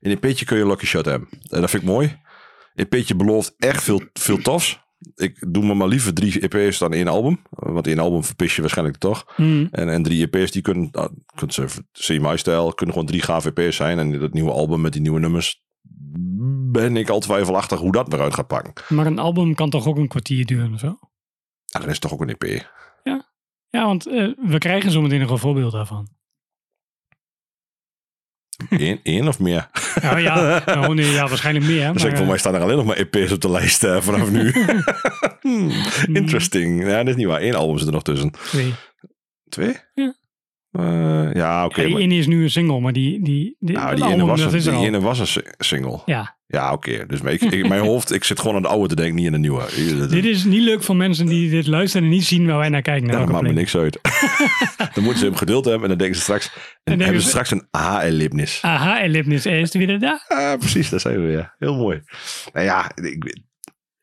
[0.00, 1.28] In een EP'tje kun je Lucky Shot hebben.
[1.30, 2.06] En dat vind ik mooi.
[2.74, 4.84] Een EP'tje belooft echt veel, veel tofs.
[5.14, 7.40] Ik doe me maar liever drie EP's dan één album.
[7.50, 9.32] Want één album verpis je waarschijnlijk toch.
[9.34, 9.68] Hmm.
[9.70, 13.76] En, en drie EP's die kunnen, nou, kunt ze CMI-stijl, kunnen gewoon drie gaaf EP's
[13.76, 13.98] zijn.
[13.98, 15.64] En dat nieuwe album met die nieuwe nummers,
[16.70, 18.72] ben ik al twijfelachtig hoe dat eruit gaat pakken.
[18.88, 20.98] Maar een album kan toch ook een kwartier duren of zo?
[21.64, 22.66] Ja, dan is toch ook een EP.
[23.76, 26.08] Ja, want eh, we krijgen zo meteen nog een voorbeeld daarvan.
[28.68, 29.68] Eén, één of meer.
[30.00, 31.84] Ja, ja, nou, nee, ja waarschijnlijk meer.
[31.84, 34.00] Dan maar, ik, voor mij staan er alleen nog maar EP's op de lijst eh,
[34.00, 34.52] vanaf nu.
[35.40, 35.70] Hmm,
[36.12, 36.82] interesting.
[36.84, 37.42] Ja, dat is niet waar.
[37.42, 38.30] Eén album zit er nog tussen.
[38.30, 38.74] twee.
[39.48, 39.76] Twee?
[39.94, 40.14] Ja.
[40.78, 41.80] Eh, ja, oké.
[41.80, 44.14] Ja, die maar- ene is nu een single, maar die, die, die, nou, dat die
[44.14, 46.00] ene was, dat een, die ene was een si- single.
[46.06, 47.06] Ja, Ja, oké.
[47.06, 49.32] Dus ik, ik- mijn hoofd, ik zit gewoon aan de oude te denken, niet aan
[49.32, 50.08] de nieuwe.
[50.08, 52.82] dit is niet leuk voor mensen die dit luisteren en niet zien waar wij naar
[52.82, 53.06] kijken.
[53.06, 53.98] Naar Ja, dat maakt me niks uit.
[54.94, 56.52] dan moeten ze hem geduld hebben en dan denken ze straks,
[56.84, 58.58] en hebben ze ze- straks een aha-erlebnis.
[58.62, 60.24] Aha, erlebnis is weer daar.
[60.28, 61.54] Ah, precies, daar zijn we weer.
[61.58, 62.02] Heel mooi.
[62.52, 63.38] Nou ja, ik,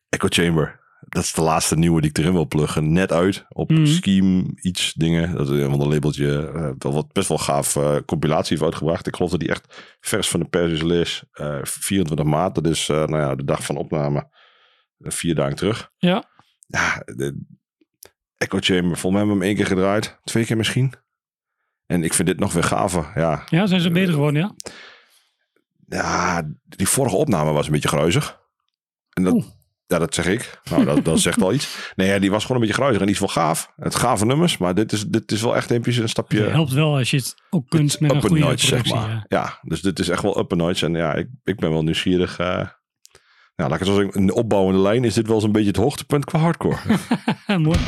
[0.08, 0.82] Echo Chamber.
[1.14, 2.92] Dat is de laatste nieuwe die ik erin wil pluggen.
[2.92, 3.86] Net uit op Mhm.
[3.86, 5.32] Scheme iets dingen.
[5.36, 6.50] Dat is een labeltje.
[6.78, 9.06] eh, wat best wel gaaf eh, compilatie heeft uitgebracht.
[9.06, 11.24] Ik geloof dat die echt vers van de pers is lees.
[11.32, 12.54] eh, 24 maart.
[12.54, 14.28] Dat is eh, nou ja, de dag van opname.
[14.98, 15.90] Eh, vier dagen terug.
[15.98, 16.24] Ja,
[16.66, 17.44] Ja, de
[18.36, 18.98] Echo Chamber.
[18.98, 20.18] Volgens mij hebben we hem één keer gedraaid.
[20.24, 20.92] Twee keer misschien.
[21.86, 23.12] En ik vind dit nog weer gaver.
[23.14, 24.54] Ja, ja, zijn ze beter geworden, ja?
[25.88, 28.40] ja, die vorige opname was een beetje gruizig.
[29.12, 29.44] En dat, Oeh.
[29.94, 30.60] Ja, dat zeg ik.
[30.70, 31.92] Nou, dat, dat zegt wel iets.
[31.96, 33.00] Nee, ja, die was gewoon een beetje gruizig.
[33.00, 33.72] En die is wel gaaf.
[33.76, 34.58] Het gave nummers.
[34.58, 37.16] Maar dit is, dit is wel echt een een stapje Het helpt wel als je
[37.16, 39.08] het ook kunt met een goede notch, zeg maar.
[39.08, 39.24] ja.
[39.28, 39.58] Ja.
[39.62, 40.82] dus dit is echt wel up a notch.
[40.82, 42.38] En ja, ik, ik ben wel nieuwsgierig.
[42.38, 42.46] eh
[43.56, 44.20] nou, laat ik het zo zeggen.
[44.20, 46.78] In de opbouwende lijn is dit wel zo'n beetje het hoogtepunt qua hardcore.
[47.58, 47.78] Mooi.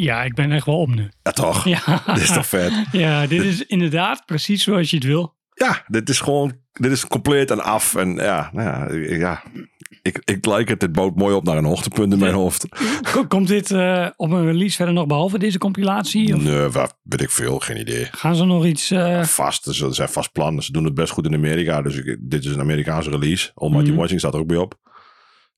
[0.00, 1.08] Ja, ik ben echt wel om nu.
[1.22, 1.64] Ja, toch?
[1.68, 2.72] Ja, Dit is toch vet?
[2.92, 5.34] ja dit is inderdaad precies zoals je het wil.
[5.54, 7.94] Ja, dit is gewoon, dit is compleet en af.
[7.94, 9.42] En ja, nou ja, ja
[10.02, 10.80] ik, ik like het.
[10.80, 12.66] Dit bouwt mooi op naar een hoogtepunt in mijn hoofd.
[13.12, 16.34] Ko- Komt dit eh, op een release verder nog behalve deze compilatie?
[16.34, 18.08] Of Nee, wat weet ik veel, geen idee.
[18.10, 18.90] gaan ze nog iets...
[18.90, 20.62] eh, Vast, dat zijn vast plannen.
[20.62, 21.82] Ze doen het best goed in Amerika.
[21.82, 23.50] Dus ik, dit is een Amerikaanse release.
[23.54, 23.98] Almighty Mhm.
[23.98, 24.74] Watching staat er ook bij op.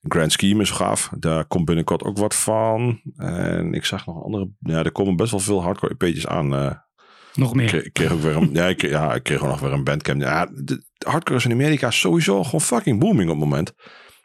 [0.09, 1.11] Grand Scheme is gaaf.
[1.19, 3.01] Daar komt binnenkort ook wat van.
[3.17, 4.49] En ik zag nog andere...
[4.59, 6.55] Ja, er komen best wel veel hardcore EP'tjes aan.
[6.55, 6.75] eh
[7.35, 7.67] nog ik, meer?
[7.67, 8.51] kreeg, ik kreeg ook weer een...
[8.53, 10.21] Ja, ik, kreeg- ja, ik kreeg ook nog weer een bandcamp.
[10.21, 13.73] Ja, de, de hardcore is in Amerika sowieso gewoon fucking booming op het moment.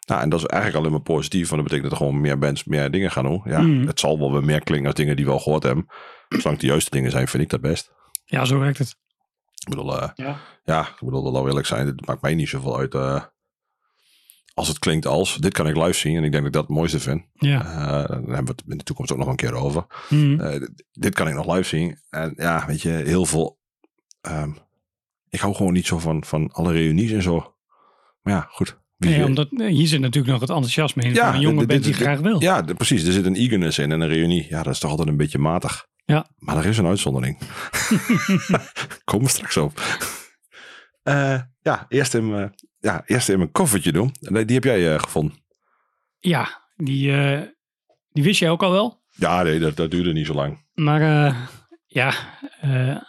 [0.06, 1.48] Nou, en dat is eigenlijk alleen maar positief.
[1.48, 3.40] Want dat betekent dat er gewoon meer bands meer dingen gaan doen.
[3.44, 3.86] Ja, Mhm.
[3.86, 5.86] het zal wel weer meer klinken als dingen die we al gehoord hebben.
[6.28, 7.90] Zolang het de juiste dingen zijn, vind ik dat best.
[8.24, 8.96] Ja, zo werkt het.
[9.64, 10.36] Ik bedoel, eh, Ja.
[10.64, 11.86] ja, ik bedoel, dat wel eerlijk zijn.
[11.86, 13.22] Het maakt mij niet zoveel uit eh,
[14.58, 15.36] als het klinkt als.
[15.36, 17.22] Dit kan ik live zien en ik denk dat ik dat het mooiste vind.
[17.32, 17.60] Ja.
[17.60, 19.86] Eh, daar hebben we het in de toekomst ook nog een keer over.
[20.08, 20.40] Mhm.
[20.40, 21.98] Eh, dit- kan ik nog live zien.
[22.10, 23.58] En ja, weet je, heel veel...
[24.20, 24.50] ehm,
[25.28, 27.54] ik hou gewoon niet zo van, van alle reunies en zo.
[28.22, 28.78] Maar ja, goed.
[28.96, 31.68] Wie- Nee, omdat, eh, hier zit natuurlijk nog het enthousiasme in van een jonge dit-
[31.68, 32.42] band dit- die graag wil.
[32.42, 33.04] Ja, precies.
[33.04, 34.46] Er zit een eagerness in en een reunie.
[34.48, 35.86] Ja, dat is toch altijd een beetje matig.
[36.04, 36.26] Ja.
[36.38, 37.38] Maar er is een uitzondering.
[39.20, 39.80] We straks op.
[41.62, 44.14] Ja, eerst in, mijn- ja, eerst in mijn koffertje doen.
[44.20, 45.36] En Die heb jij eh, gevonden.
[46.18, 47.42] Ja, die, eh,
[48.12, 49.02] die wist jij ook al wel.
[49.10, 50.66] Ja, nee, dat, dat duurde niet zo lang.
[50.74, 51.36] Maar eh,
[51.86, 52.12] ja,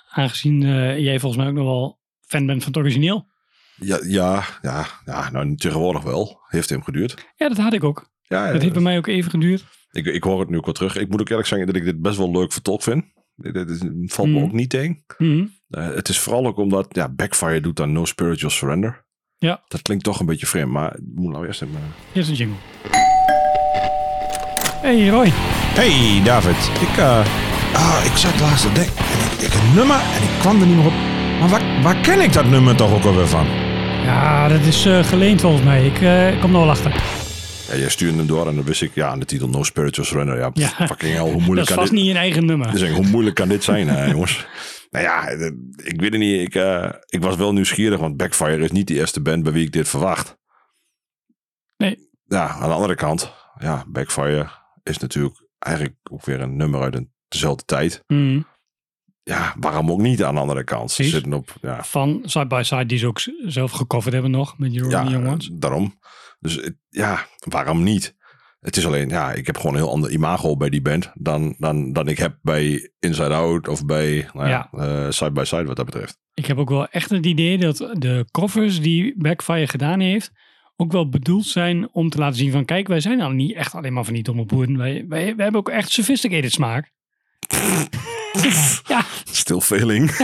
[0.10, 0.62] aangezien
[1.02, 3.28] jij volgens mij ook nog wel fan bent van het origineel.
[3.76, 6.40] Ja, ja, ja, ja nou tegenwoordig wel.
[6.48, 7.26] Heeft hem geduurd.
[7.36, 8.10] Ja, dat had ik ook.
[8.22, 9.66] Ja, Dat heeft bij mij ook even geduurd.
[9.92, 10.96] ik, ik hoor het nu ook wel terug.
[10.96, 13.06] Ik moet ook eerlijk zeggen dat ik dit best wel leuk vertolkt vind.
[13.36, 14.44] Dit, valt me Mhm.
[14.44, 15.04] ook niet tegen.
[15.18, 15.46] Mhm.
[15.70, 19.06] Het is vooral ook omdat ja, Backfire doet dan No Spiritual Surrender.
[19.40, 19.62] Ja.
[19.68, 21.76] Dat klinkt toch een beetje vreemd, maar ik moet nou eerst even...
[22.12, 22.56] Hier is een jingle.
[24.82, 25.30] Hey Roy.
[25.76, 27.26] Hey David, ik, eh,
[27.74, 28.94] ah, ik zat laatst te denken.
[28.98, 30.94] en Ik, ik een nummer en ik kwam er niet meer op.
[31.40, 33.48] Maar waar, waar ken ik dat nummer toch ook alweer van?
[34.04, 35.86] Ja, dat is eh, geleend volgens mij.
[35.86, 36.92] Ik eh, kom er wel achter.
[37.72, 40.38] Ja, jij stuurde hem door en dan wist ik, ja, de titel No Spiritual Surrender.
[40.40, 40.68] Ja, Ja.
[40.86, 42.02] fucking hell, hoe Dat moeilijk is kan vast dit...
[42.02, 42.72] niet een eigen nummer.
[42.72, 44.46] Dus ik, hoe moeilijk kan dit zijn, hè, jongens?
[44.90, 46.42] Nou ja, eh, ik weet het niet.
[46.42, 49.66] Ik, eh, ik was wel nieuwsgierig, want Backfire is niet de eerste band bij wie
[49.66, 50.38] ik dit verwacht.
[51.78, 52.10] Nee.
[52.26, 54.50] Ja, aan de andere kant, ja, Backfire
[54.84, 58.04] is natuurlijk eigenlijk ook weer een nummer uit een, dezelfde tijd.
[58.08, 58.42] Mhm.
[59.24, 60.92] Ja, waarom ook niet aan de andere kant?
[60.92, 64.58] Ze zitten op, ja, Van Side by Side, die ze ook zelf gecoverd hebben nog.
[64.58, 65.50] Met Your ja Young Ones.
[65.50, 66.00] eh, daarom.
[66.40, 68.16] Dus ja, waarom niet?
[68.60, 71.56] Het is alleen, ja, ik heb gewoon een heel ander imago bij die band dan,
[71.58, 75.64] dan, dan ik heb bij Inside Out of bij nou ja, eh, Side by Side
[75.64, 76.18] wat dat betreft.
[76.34, 80.32] Ik heb ook wel echt het idee dat de covers die Backfire gedaan heeft,
[80.76, 83.76] ook wel bedoeld zijn om te laten zien van kijk, wij zijn nou niet echt
[83.76, 84.78] alleen maar van die domme boeren.
[84.78, 86.92] Wij, wij, wij hebben ook echt sophisticated smaak.
[88.88, 90.06] ja, Still failing.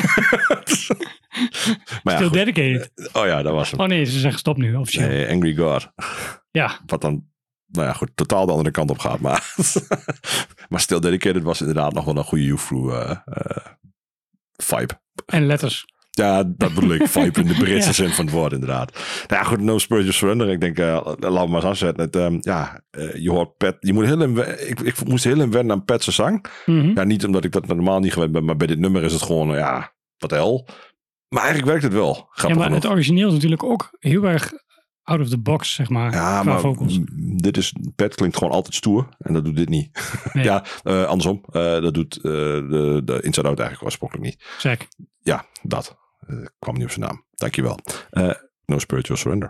[2.04, 2.92] maar ja, still dedicated.
[3.14, 3.80] oh ja, dat was hem.
[3.80, 5.08] Oh nee, ze zeggen stop nu, officieel.
[5.08, 5.92] Nee, Angry God.
[6.52, 7.24] Ja, Wat dan,
[7.76, 9.20] nou ja, goed, totaal de andere kant op gaat.
[9.20, 9.54] Maar,
[10.70, 13.66] maar Still Dedicated was inderdaad nog wel een goede Youthfru eh eh,
[14.56, 15.00] vibe.
[15.26, 15.86] en letters.
[16.12, 17.08] Ja, dat bedoel ik.
[17.08, 17.94] Vibe in de Britse Ja.
[17.94, 18.94] zin van het woord, inderdaad.
[19.28, 20.50] Nou ja, goed, No Spiritual Surrender.
[20.50, 22.04] Ik denk, eh laten we maar eens aanzetten.
[22.06, 22.82] Het, ehm, ja,
[23.14, 23.76] je hoort Pat.
[23.80, 24.38] Je moet heel in,
[24.70, 26.46] ik, ik moest heel in wennen aan Pat's zang.
[26.66, 26.92] Mhm.
[26.96, 29.22] Ja, niet omdat ik dat normaal niet gewend ben, maar bij dit nummer is het
[29.22, 30.68] gewoon, ja, wat hel.
[31.30, 32.14] Maar eigenlijk werkt het wel.
[32.16, 32.74] Ja, maar genoeg.
[32.84, 34.54] het origineel is natuurlijk ook heel erg
[35.06, 37.00] out of the box, zeg maar, Ja, qua maar vocals.
[37.38, 39.10] dit is, Pat klinkt gewoon altijd stoer.
[39.20, 40.00] En dat doet dit niet.
[40.34, 40.44] Nee.
[40.50, 41.42] ja, eh, andersom.
[41.52, 44.44] Eh, dat doet eh, de, de Inside Out eigenlijk oorspronkelijk niet.
[44.58, 44.88] Zack.
[45.22, 45.98] Ja, dat.
[46.60, 47.26] Kwam niet op zijn naam.
[47.32, 47.80] Dankjewel.
[48.66, 49.50] No Spiritual Surrender.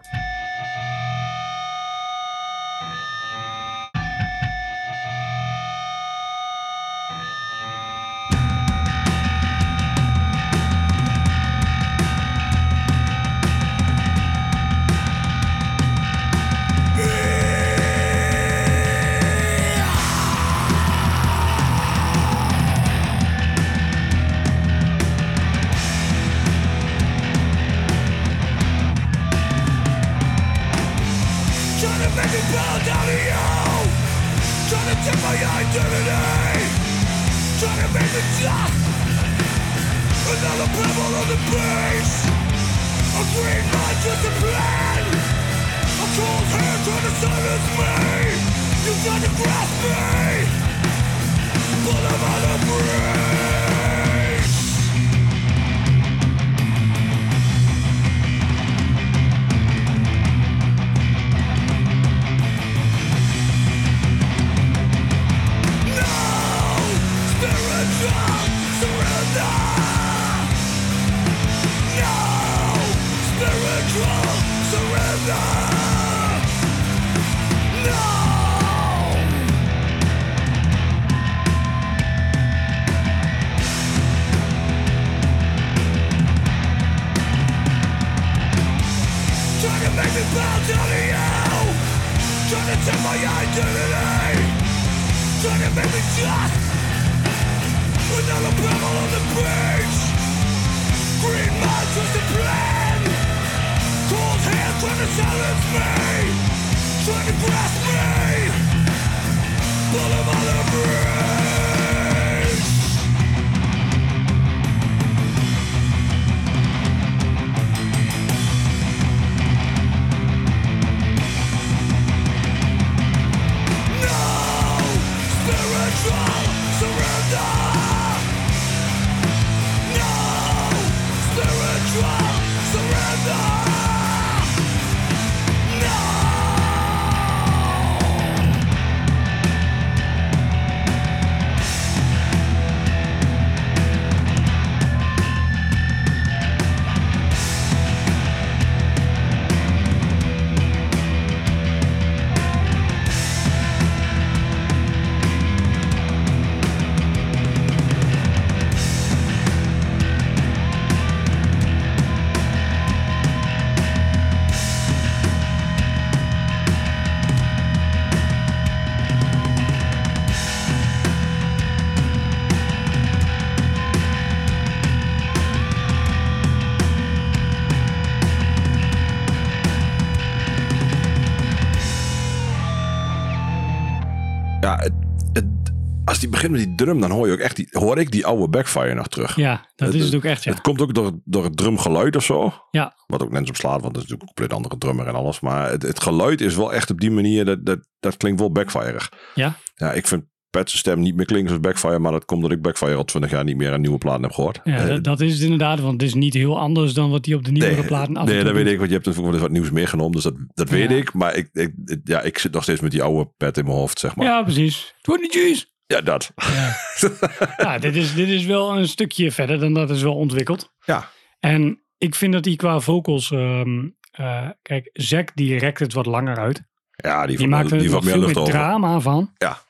[186.05, 188.25] Als die begint met die drum, dan hoor je ook echt die, hoor ik die
[188.25, 189.35] oude backfire nog terug.
[189.35, 190.51] Ja, dat is het ook echt, ja.
[190.51, 192.53] Het komt ook door, door het drumgeluid of zo.
[192.71, 192.93] Ja.
[193.07, 195.39] Wat ook net op slaat, want het is natuurlijk een compleet andere drummer en alles.
[195.39, 198.51] Maar het, het geluid is wel echt op die manier, dat, dat, dat klinkt wel
[198.51, 199.11] backfireig.
[199.35, 199.55] Ja?
[199.75, 202.63] Ja, ik vind Pat's stem niet meer klinken als backfire, maar dat komt omdat ik
[202.63, 204.59] backfire al 20 jaar niet meer een nieuwe plaat heb gehoord.
[204.63, 207.25] Ja, Eh, dat, dat is het inderdaad, want het is niet heel anders dan wat
[207.25, 208.71] hij op de nieuwere Nee, platen af Nee, dat weet doet.
[208.71, 211.13] ik, want je hebt natuurlijk wat nieuws meegenomen, dus dat, dat weet ik.
[211.13, 213.99] Maar ik, ik, ja, ik zit nog steeds met die oude pet in mijn hoofd,
[213.99, 214.25] zeg maar.
[214.25, 214.95] Ja, precies.
[215.01, 215.73] 20 G's.
[215.87, 216.31] Ja, dat.
[216.35, 216.75] Ja,
[217.57, 220.71] ja dit, is, dit is wel een stukje verder dan dat is wel ontwikkeld.
[220.85, 221.09] Ja.
[221.39, 223.31] En ik vind dat hij qua vocals...
[223.31, 226.63] ehm, eh, kijk, Zack die rekt het wat langer uit.
[226.95, 228.51] Ja, die, Die maakt er die nog veel meer over.
[228.53, 229.31] drama van.
[229.37, 229.61] Ja.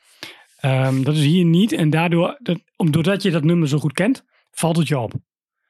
[0.59, 1.71] Ehm, dat is hier niet.
[1.71, 5.13] En daardoor, dat, om- doordat je dat nummer zo goed kent, valt het je op.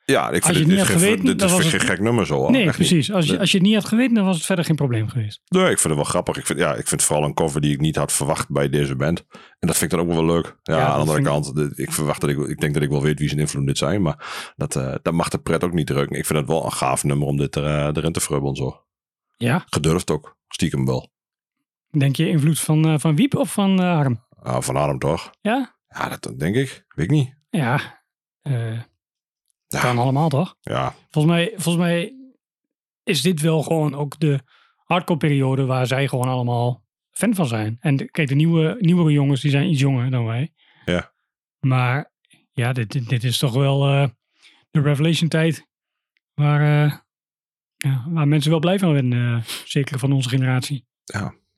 [0.08, 1.80] Ja, ik Als vind je het niet had geen- geweten, dit dan is was geen
[1.80, 2.50] het- gek nummer zo.
[2.50, 2.88] nee, Echt niet.
[2.88, 3.12] precies.
[3.12, 5.42] Als je, als je het niet had geweten, dan was het verder geen probleem geweest.
[5.48, 6.38] Nee, ik vind het wel grappig.
[6.38, 8.70] Ik vind, ja, ik vind het vooral een cover die ik niet had verwacht bij
[8.70, 9.26] deze band.
[9.60, 10.58] En dat vind ik dan ook wel leuk.
[10.64, 12.90] Ja, Ja, aan de andere ik- kant, ik verwacht dat ik, ik denk dat ik
[12.90, 14.02] wel weet wie zijn invloed dit zijn.
[14.02, 16.18] Maar dat, eh, dat mag de pret ook niet drukken.
[16.18, 18.86] Ik vind het wel een gaaf nummer om dit er, eh, erin te frubbelen zo.
[19.38, 19.64] Ja.
[19.70, 20.38] Gedurfd ook.
[20.48, 21.12] Stiekem wel.
[21.98, 24.24] Denk je invloed van, eh, van Wiep of van Harm?
[24.42, 25.32] Ah, van Arm toch?
[25.42, 25.76] Ja?
[25.88, 26.86] Ja, dat, dat denk ik.
[26.88, 27.36] Weet ik niet.
[27.50, 28.04] Ja.
[28.42, 28.80] Eh
[29.68, 29.80] Ja.
[29.82, 30.56] Kan allemaal toch?
[30.62, 32.14] Ja, Volgens mij, volgens mij
[33.04, 34.40] is dit wel gewoon ook de
[34.84, 37.78] hardcore periode waar zij gewoon allemaal fan van zijn.
[37.80, 40.54] En de- kijk, de nieuwe, nieuwere jongens die zijn iets jonger dan wij.
[40.86, 41.14] Ja.
[41.60, 42.12] Maar
[42.52, 44.08] ja, dit, dit, dit is toch wel eh,
[44.72, 45.68] de Revelation tijd
[46.34, 46.94] waar, eh,
[47.76, 49.14] ja, waar mensen wel blij van werden.
[49.14, 50.86] eh, zeker van onze generatie.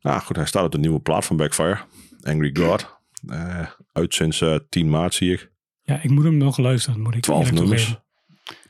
[0.02, 0.36] nou goed.
[0.36, 1.80] Hij staat op de nieuwe plaat van Backfire.
[2.22, 2.96] Angry God.
[3.92, 5.52] Uit sinds eh, 10 maart zie ik.
[5.88, 7.96] Ja, ik moet hem nog luisteren, moet ik 12 eerlijk nummers.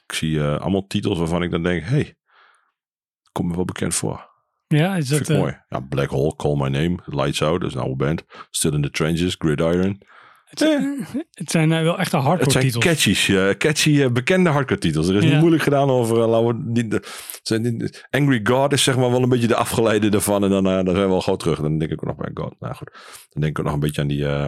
[0.07, 2.15] Ik zie eh, allemaal titels waarvan ik dan denk, hey,
[3.31, 4.29] komt me wel bekend voor.
[4.67, 5.57] Ja, is Dat eh, mooi.
[5.67, 8.23] Ja, Black Hole, Call My Name, Lights Out, dat is een oude band.
[8.51, 10.01] Still in the Trenches, Gridiron.
[10.45, 10.59] het,
[11.31, 12.83] het zijn eh, wel echte Het hardcore zijn titels.
[12.85, 15.07] catchy, eh, catchy eh, bekende hardcore titels.
[15.07, 15.29] Er is Ja.
[15.29, 17.03] niet moeilijk gedaan over, eh, laten we niet, de,
[17.43, 20.43] zijn niet- Angry God is zeg maar wel een beetje de afgeleide daarvan.
[20.43, 21.59] En dan, eh, dan zijn we wel gauw terug.
[21.61, 22.55] Dan denk ik ook nog bij God.
[22.59, 22.91] Nou goed,
[23.29, 24.47] dan denk ik ook nog een beetje aan die eh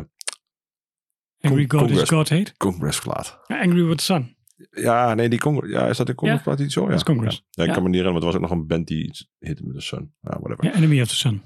[1.42, 2.10] Angry Con- God is.
[2.10, 2.54] God hate.
[2.58, 3.40] Congress plaat.
[3.48, 4.36] Ja, Angry with the Sun.
[4.72, 5.72] Ja, nee, die Congress.
[5.74, 6.88] Ja, is dat een Congress plaat iets zo?
[6.88, 7.36] Ja, is Congress.
[7.36, 7.74] Ja, Ja, ik Ja.
[7.76, 9.76] kan me niet herinneren, maar het was ook nog een band die iets hitte met
[9.76, 10.14] de Sun.
[10.22, 10.66] Ja, whatever.
[10.66, 11.42] Ja, Enemy of the Sun.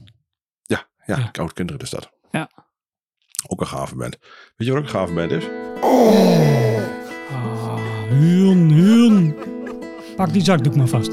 [0.61, 1.27] Ja, ja, Ja.
[1.31, 2.11] Koud Kinderen is dat.
[2.31, 2.49] Ja.
[3.47, 4.17] Ook een gave band.
[4.55, 5.45] Weet je wat ook een gave band is?
[7.31, 9.35] Ah, Huun, Huun.
[10.15, 11.11] Pak die zakdoek maar vast.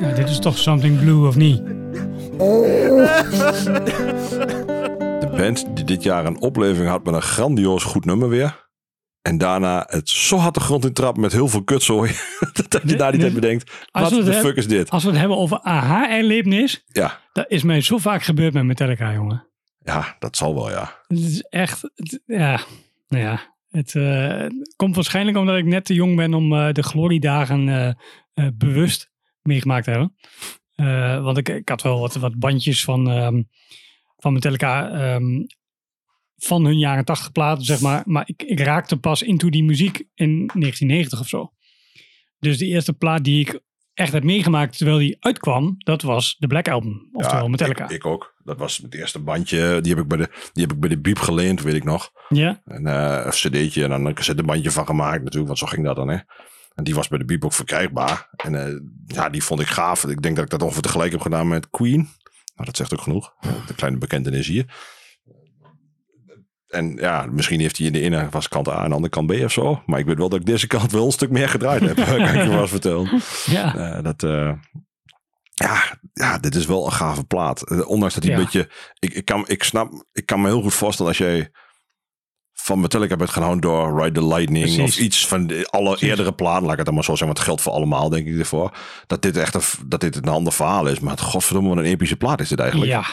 [0.00, 1.62] Ja, dit is toch Something Blue of niet?
[3.64, 4.62] De
[5.36, 8.62] band die dit jaar een opleving had met een grandioos goed nummer weer.
[9.22, 12.12] En daarna het zo hard de grond in trap met heel veel kutzooi.
[12.68, 13.72] dat je daar niet aan bedenkt.
[13.92, 14.90] Wat de hebben- fuck is dit?
[14.90, 16.84] Als we het hebben over aha-erlevenis.
[16.86, 17.20] Ja.
[17.32, 19.48] Dat is mij zo vaak gebeurd met Metallica, jongen.
[19.78, 21.02] ja, dat zal wel ja.
[21.06, 22.60] Het is echt, het- ja,
[23.08, 23.52] nou ja.
[23.68, 27.68] Het eh, komt waarschijnlijk omdat ik net te jong ben om eh, de gloriedagen
[28.34, 29.10] eh, bewust
[29.42, 30.14] meegemaakt te hebben.
[31.24, 33.42] Want ik, ik had wel wat, wat bandjes van, ehm
[34.24, 35.44] van Metallica ehm,
[36.36, 38.02] van hun jaren 80 platen, zeg maar.
[38.06, 41.52] Maar ik, ik raakte pas into die muziek in 1990 of zo.
[42.38, 43.60] Dus de eerste plaat die ik
[43.94, 47.08] echt heb meegemaakt terwijl die uitkwam, dat was de Black Album.
[47.12, 47.84] Oftewel Metallica.
[47.84, 48.34] Ik, ik ook.
[48.44, 49.80] Dat was het eerste bandje.
[49.80, 52.10] Die heb ik bij de, die heb ik bij de Biep geleend, weet ik nog.
[52.28, 55.46] ja, En, eh, een cd'tje en dan een cassettebandje van gemaakt natuurlijk.
[55.46, 56.18] Want zo ging dat dan, hè.
[56.74, 58.28] En die was bij de Biep ook verkrijgbaar.
[58.36, 60.04] En eh, ja, die vond ik gaaf.
[60.04, 62.08] Ik denk dat ik dat ongeveer tegelijk heb gedaan met Queen.
[62.54, 63.34] Nou, dat zegt ook genoeg.
[63.66, 64.74] De kleine bekentenis hier.
[66.68, 69.26] En ja, misschien heeft hij in de ene was kant A en de andere kant
[69.26, 69.82] B of zo.
[69.86, 71.96] Maar ik weet wel dat ik deze kant wel een stuk meer gedraaid heb.
[72.06, 73.20] kan ik je wel eens vertellen.
[73.46, 73.76] ja.
[73.76, 74.52] Eh, dat, eh,
[75.54, 77.70] ja, ja, dit is wel een gave plaat.
[77.70, 78.38] Eh, ondanks dat hij Ja.
[78.38, 78.70] een beetje...
[78.98, 81.50] Ik, ik, kan, ik snap, ik kan me heel goed voorstellen als jij
[82.64, 84.96] van Metallica bent gehouden door Ride the Lightning Precies.
[84.96, 86.08] of iets van de, alle Precies.
[86.08, 88.26] eerdere platen, laat ik het dan maar zo zeggen, want het geldt voor allemaal, denk
[88.26, 88.76] ik ervoor.
[89.06, 91.00] Dat dit echt een, dat dit een ander verhaal is.
[91.00, 92.90] Maar het godverdomme, wat een epische plaat is dit eigenlijk.
[92.90, 93.04] ja.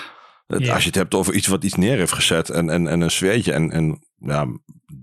[0.47, 0.73] Het- ja.
[0.73, 3.11] Als je het hebt over iets wat iets neer heeft gezet en, en, en een
[3.11, 3.53] sfeertje.
[3.53, 4.45] En, en ja,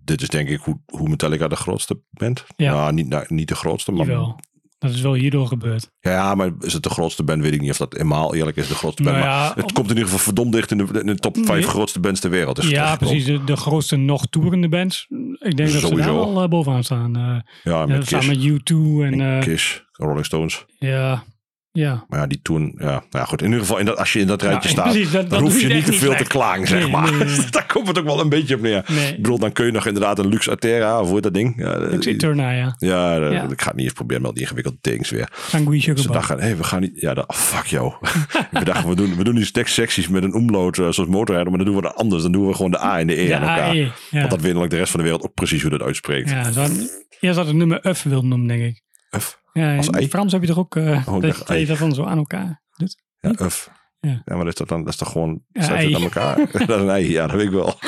[0.05, 2.45] dit is denk ik hoe, hoe Metallica de grootste bent.
[2.57, 2.73] Ja.
[2.73, 4.39] Nou, niet, nou, niet de grootste, maar Jawel.
[4.79, 5.91] Dat is wel hierdoor gebeurd.
[6.01, 7.43] ja, maar is het de grootste band?
[7.43, 9.17] Weet ik niet of dat eenmaal eerlijk is de grootste band.
[9.17, 11.37] Nou maar het op- komt in ieder geval verdomd dicht in de, in de top
[11.37, 11.63] 5 Nee.
[11.63, 12.63] grootste bands ter wereld.
[12.65, 13.25] ja, precies.
[13.25, 15.07] De, de grootste nog toerende bands.
[15.39, 17.17] Ik denk dat ze daar al eh, bovenaan staan.
[17.17, 20.65] Eh, Ja, met samen met U2 en en eh, Kiss, Rolling Stones.
[20.79, 21.25] ja,
[21.73, 22.05] ja.
[22.09, 23.41] Maar ja, die toen, ja, nou ja, goed.
[23.41, 25.43] In ieder geval, in dat, als je in dat rijtje Ja, staat, precies, dat- dan
[25.43, 27.11] dat hoef je niet te veel te klagen, zeg Nee, maar.
[27.13, 27.51] nee, nee.
[27.51, 28.85] Daar komt het ook wel een beetje op neer.
[28.89, 29.09] Nee.
[29.11, 31.55] Ik bedoel, dan kun je nog inderdaad een Lux Aterra, of hoe dat ding?
[31.57, 32.75] Ja, Lux Eterna, ja.
[32.79, 33.43] ja, dat- Ja.
[33.51, 35.29] ik ga het niet eens proberen met al die ingewikkelde tekens weer.
[35.49, 37.01] Sangui Sugar Ze dachten, hé, we gaan niet...
[37.01, 37.93] Ja, dat, oh, fuck jou.
[38.51, 41.65] we dachten, we doen, we doen die tekstsecties met een omload eh, zoals motorrijden, maar
[41.65, 42.23] dan doen we dat anders.
[42.23, 43.75] Dan doen we gewoon de A en de E Ja, aan elkaar.
[43.77, 43.91] Ja.
[44.11, 46.31] Want dat weet de rest van de wereld ook precies hoe dat uitspreekt.
[46.31, 48.83] Ja, had- eerst had het nummer Uff wilde noemen, denk ik.
[49.17, 49.39] Uf.
[49.53, 50.09] Ja, Als ei?
[50.09, 53.03] Frans heb je toch ook eh Oh, ik dat, je zo aan elkaar doet?
[53.21, 53.71] Ja, uf.
[54.01, 54.11] Ja.
[54.11, 54.21] Ja.
[54.25, 55.43] maar dat is, dat dan, dat is toch gewoon...
[55.53, 55.95] Ja, je ei.
[55.95, 56.37] aan elkaar?
[56.53, 57.75] dat is een ei, ja, dat weet ik wel.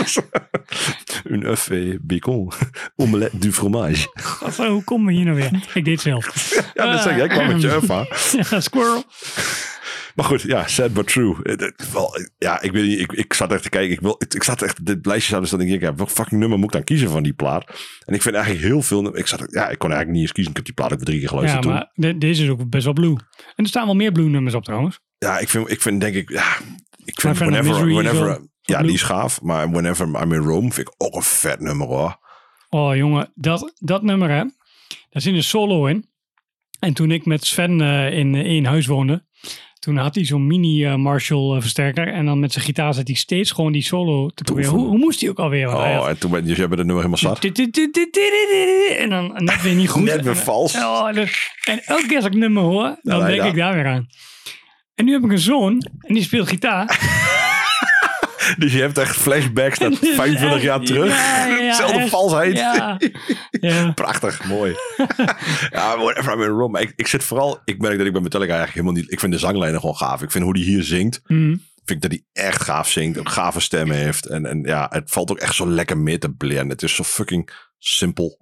[1.24, 2.52] een œuf et bacon.
[2.96, 4.08] Omelette du fromage.
[4.56, 5.68] Hoe komen we hier nou weer?
[5.74, 6.54] Ik deed het zelf.
[6.74, 7.24] Ja, dat zeg jij.
[7.24, 8.06] Ik kwam met je œuf aan.
[8.50, 9.04] ja, squirrel.
[10.14, 11.42] Maar goed, ja, sad but true.
[11.42, 11.68] Eh,
[12.38, 13.92] ja, ik weet niet, ik, ik zat echt te kijken.
[13.92, 16.40] Ik, wil, ik, ik zat echt, dit lijstje zat dus dat ik ja, welk fucking
[16.40, 17.64] nummer moet ik dan kiezen van die plaat?
[18.04, 20.50] En ik vind eigenlijk heel veel, ik zat, ja, ik kon eigenlijk niet eens kiezen.
[20.50, 21.72] Ik heb die plaat ook drie keer Ja, geluisterd toen.
[21.72, 23.16] maar de- deze is ook best wel blue.
[23.36, 25.00] En er staan wel meer blue nummers op trouwens.
[25.18, 26.56] Ja, ik vind, ik vind denk ik, ja,
[27.04, 28.86] ik vind whenever, whenever, ja, blue.
[28.86, 29.42] die is gaaf.
[29.42, 32.18] Maar whenever I'm in Rome vind ik ook een vet nummer hoor.
[32.68, 34.44] Oh jongen, dat, dat nummer hè.
[35.10, 36.08] Daar zit een solo in.
[36.78, 39.26] En toen ik met Sven eh, in één huis woonde.
[39.80, 42.08] Toen had hij zo'n mini eh, Marshall eh, versterker.
[42.08, 44.70] En dan met zijn gitaar zat hij steeds gewoon die solo te proberen.
[44.70, 45.66] Hoe, hoe moest hij ook alweer?
[45.66, 47.42] Want Oh, en toen ben dus jij bent het nummer helemaal zat.
[48.98, 50.04] En dan net weer niet goed.
[50.14, 50.74] Net weer vals.
[50.74, 53.86] Oh, dus- en elke keer als ik nummer hoor, dan nee, denk ik daar weer
[53.86, 54.06] aan.
[54.94, 56.86] En nu heb ik een zoon en die speelt gitaar.
[58.58, 61.10] Dus je hebt echt flashbacks naar 25 jaar terug.
[61.60, 62.08] Echt.
[62.08, 62.64] valsheid.
[63.94, 64.74] Prachtig, mooi.
[65.70, 66.68] ja, whatever I'm in Rome.
[66.68, 69.20] Maar ik, ik zit vooral, ik merk dat ik bij Metallica eigenlijk helemaal niet, ik
[69.20, 70.22] vind de zanglijnen gewoon gaaf.
[70.22, 71.62] Ik vind hoe die hier zingt, Mm.
[71.84, 74.26] vind ik dat hij echt gaaf zingt, een gave stem heeft.
[74.26, 76.68] En, en ja, het valt ook echt zo lekker mee te blenden.
[76.68, 78.36] Het is zo fucking simpel.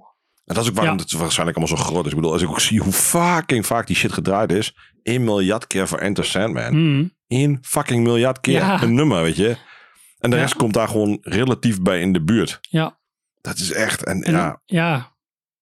[0.45, 1.03] En dat is ook waarom Ja.
[1.03, 2.11] het waarschijnlijk allemaal zo groot is.
[2.11, 4.75] Ik bedoel, als ik ook zie hoe fucking vaak die shit gedraaid is.
[5.03, 6.75] 1 miljard keer voor Enter Sandman.
[6.77, 7.13] Mm.
[7.27, 8.83] 1 fucking miljard keer Ja.
[8.83, 9.57] een nummer, weet je.
[10.19, 10.43] En de Ja.
[10.43, 12.59] rest komt daar gewoon relatief bij in de buurt.
[12.69, 12.99] Ja.
[13.41, 15.17] Dat is echt, en, En, ja, ja.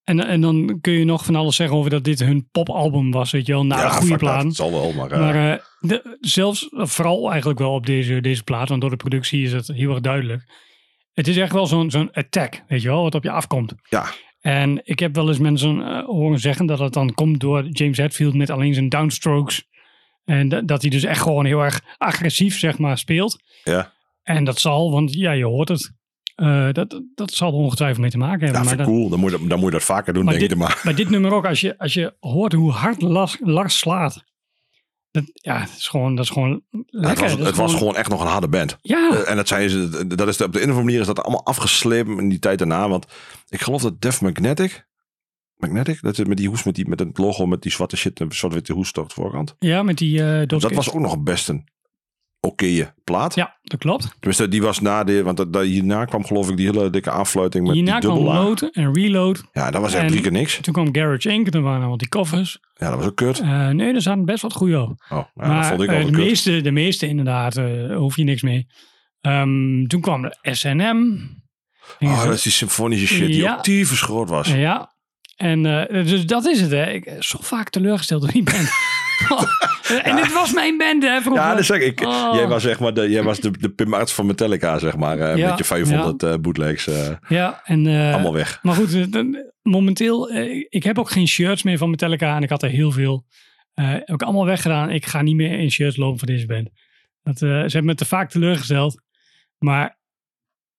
[0.04, 3.30] En, en dan kun je nog van alles zeggen over dat dit hun popalbum was,
[3.30, 3.66] weet je wel.
[3.66, 4.18] Nou, ja, goede dat.
[4.18, 4.42] plaat.
[4.42, 5.10] Het zal wel, maar...
[5.10, 8.96] eh, Maar eh, de, zelfs, vooral eigenlijk wel op deze, deze plaat, want door de
[8.96, 10.44] productie is het heel erg duidelijk.
[11.14, 13.74] Het is echt wel zo'n zo'n attack, weet je wel, wat op je afkomt.
[13.88, 14.06] Ja.
[14.40, 17.96] En ik heb wel eens mensen eh, horen zeggen dat het dan komt door James
[17.98, 19.68] Hetfield met alleen zijn downstrokes.
[20.24, 23.38] En dat, dat hij dus echt gewoon heel erg agressief, zeg maar, speelt.
[23.64, 23.92] Ja.
[24.26, 25.92] En dat zal, want ja, je hoort het.
[26.34, 28.60] Eh, dat, dat zal er ongetwijfeld mee te maken hebben.
[28.62, 29.08] Ja, maar dat- cool.
[29.08, 30.56] Dan moet, je dat, dan moet je dat vaker doen, denk dit- ik.
[30.56, 34.24] Maar bij dit nummer ook, als je, als je hoort hoe hard Lars, Lars slaat.
[35.10, 37.24] Dat, ja, het is gewoon, dat is gewoon lekker.
[37.24, 38.76] het, was, het was gewoon echt nog een harde band.
[38.82, 41.00] Ja, Eh, en dat zijn ze, dat is de, op de een of andere manier
[41.00, 42.88] is dat allemaal afgeslepen in die tijd daarna.
[42.88, 43.06] Want
[43.48, 44.86] ik geloof dat Def Magnetic,
[45.56, 48.20] Magnetic, dat is met die hoes, met, die, met het logo, met die zwarte shit,
[48.20, 49.54] een soort witte hoes op de voorkant.
[49.58, 51.64] ja met die uh, Dat was ook nog best een
[52.46, 53.34] oké plaat.
[53.34, 54.08] Ja, dat klopt.
[54.18, 57.10] Tenminste, die was na de, want dat, dat- hierna kwam geloof ik die hele dikke
[57.10, 59.44] aanfluiting met Hierna die kwam dubbel Load en Reload.
[59.52, 60.58] Ja, dat was echt drie keer niks.
[60.60, 61.48] Toen kwam Garage Inc.
[61.48, 62.58] Toen waren al die covers.
[62.74, 63.40] Ja, dat was ook kut.
[63.40, 64.90] Eh, nee, er zaten best wat goede op.
[64.90, 68.24] Oh, ja, dat maar vond ik wel de, meeste, de meeste inderdaad, eh hoef je
[68.24, 68.66] niks mee.
[69.20, 71.18] Ehm, toen kwam de SNM.
[72.00, 73.60] Oh, dat is die symfonische shit die Ja.
[74.10, 74.52] ook was.
[74.52, 74.94] Ja.
[75.36, 76.90] En eh, dus dat is het, hè.
[76.90, 78.68] Ik ben zo vaak teleurgesteld door die band.
[80.02, 81.44] en dit was mijn band, hè, vroeger.
[81.44, 82.00] Ja, dat zeg ik.
[82.00, 82.30] Oh.
[82.34, 85.18] Jij was, zeg maar, de, jij was de, de Pim Arts van Metallica, zeg maar.
[85.18, 86.86] eh, Ja, met je 500 eh, bootlegs.
[86.86, 87.86] eh, Ja, en...
[87.86, 88.58] eh, allemaal weg.
[88.62, 89.22] Maar goed, eh,
[89.62, 92.90] momenteel, eh, ik heb ook geen shirts meer van Metallica en ik had er heel
[92.92, 93.24] veel.
[93.74, 94.90] Eh heb ik allemaal weggedaan.
[94.90, 96.68] Ik ga niet meer in shirts lopen voor deze band.
[97.22, 99.00] Dat, eh, ze hebben me te vaak teleurgesteld.
[99.58, 99.95] Maar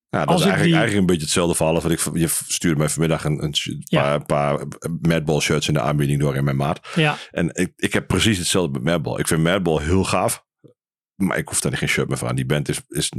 [0.10, 1.82] Ja, dat Als is eigenlijk, die- eigenlijk een beetje hetzelfde verhaal.
[1.82, 3.53] Wat ik, je stuurde mij vanmiddag een, een
[3.84, 4.18] Ja.
[4.18, 4.66] paar, paar
[5.01, 6.88] Madball shirts in de aanbieding door in mijn maat.
[6.95, 9.20] ja, En ik, ik heb precies hetzelfde met Madball.
[9.20, 10.45] Ik vind Madball heel gaaf.
[11.16, 12.36] Maar ik hoef daar geen shirt meer van.
[12.36, 13.12] Die band is, is...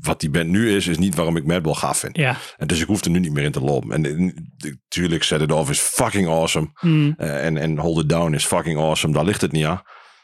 [0.00, 2.16] Wat die band nu is, is niet waarom ik Madball gaaf vind.
[2.16, 2.36] ja.
[2.56, 3.92] En dus ik hoef er nu niet meer in te lopen.
[4.04, 6.70] En natuurlijk, Set It Off is fucking awesome.
[6.80, 9.12] Mm, Eh, en, en Hold It Down is fucking awesome.
[9.14, 9.82] Daar ligt het niet aan.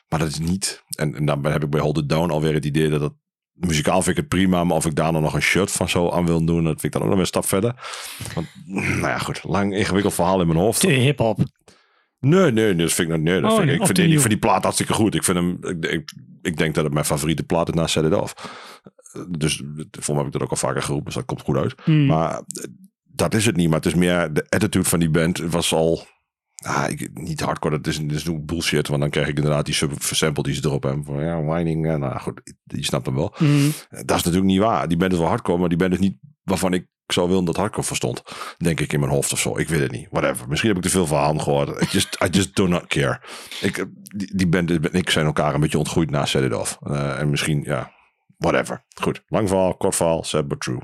[0.09, 0.83] Maar dat is niet.
[0.97, 3.13] En, en dan heb ik bij Hold It Down alweer het idee dat het.
[3.55, 6.11] Muzikaal vind ik het prima, maar of ik daar dan nog een shirt van zo
[6.11, 7.75] aan wil doen, dat vind ik dan ook nog een stap verder.
[8.35, 10.81] Want, nou ja, goed, lang ingewikkeld verhaal in mijn hoofd.
[10.81, 11.39] te hip-hop.
[12.21, 14.17] Nee, nee, nee, dat vind ik, nee, dat Oh, vind ik, ik, vind die, ik
[14.19, 15.15] vind die plaat hartstikke goed.
[15.15, 18.05] Ik, vind hem, ik, ik, ik denk dat het mijn favoriete plaat is na Set
[18.05, 18.35] It Off.
[19.29, 21.75] Dus voor mij heb ik dat ook al vaker geroepen, dus dat komt goed uit.
[21.87, 22.43] Mm, Maar
[23.05, 23.67] dat is het niet.
[23.69, 26.07] Maar het is meer de attitude van die band was al.
[26.67, 28.89] Ah, ik, niet hardcore, dat is, dat is bullshit.
[28.89, 31.05] Want dan krijg ik inderdaad die sub sample die ze erop hebben.
[31.05, 31.87] Van ja, whining.
[31.87, 33.35] eh, Nou goed, je snapt hem wel.
[33.39, 34.89] mm, Dat is natuurlijk niet waar.
[34.89, 37.57] Die band is wel hardcore, maar die band is niet waarvan ik zou willen dat
[37.57, 38.23] hardcore verstond.
[38.59, 39.59] Denk ik in mijn hoofd of zo.
[39.59, 40.09] Ik weet het niet.
[40.11, 40.49] Whatever.
[40.49, 41.83] Misschien heb ik te veel van gehoord.
[41.83, 43.21] I just, I just do not care.
[43.61, 43.85] Ik, eh,
[44.17, 46.79] die, die band en ik zijn elkaar een beetje ontgroeid na Set It Off.
[46.83, 47.93] Eh, en misschien, ja,
[48.37, 48.85] whatever.
[49.01, 49.23] Goed.
[49.27, 50.81] Lang verhaal, kort verhaal, sad but true.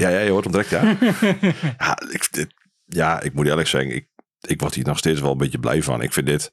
[0.00, 0.82] Ja, ja, je hoort hem direct, ja.
[1.78, 4.08] ja, ik, dit- ja, ik moet eerlijk zeggen, ik,
[4.40, 6.02] ik word hier nog steeds wel een beetje blij van.
[6.02, 6.52] Ik vind dit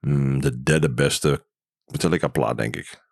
[0.00, 1.46] mm, de derde beste
[1.84, 3.06] Metallica plaat, denk ik.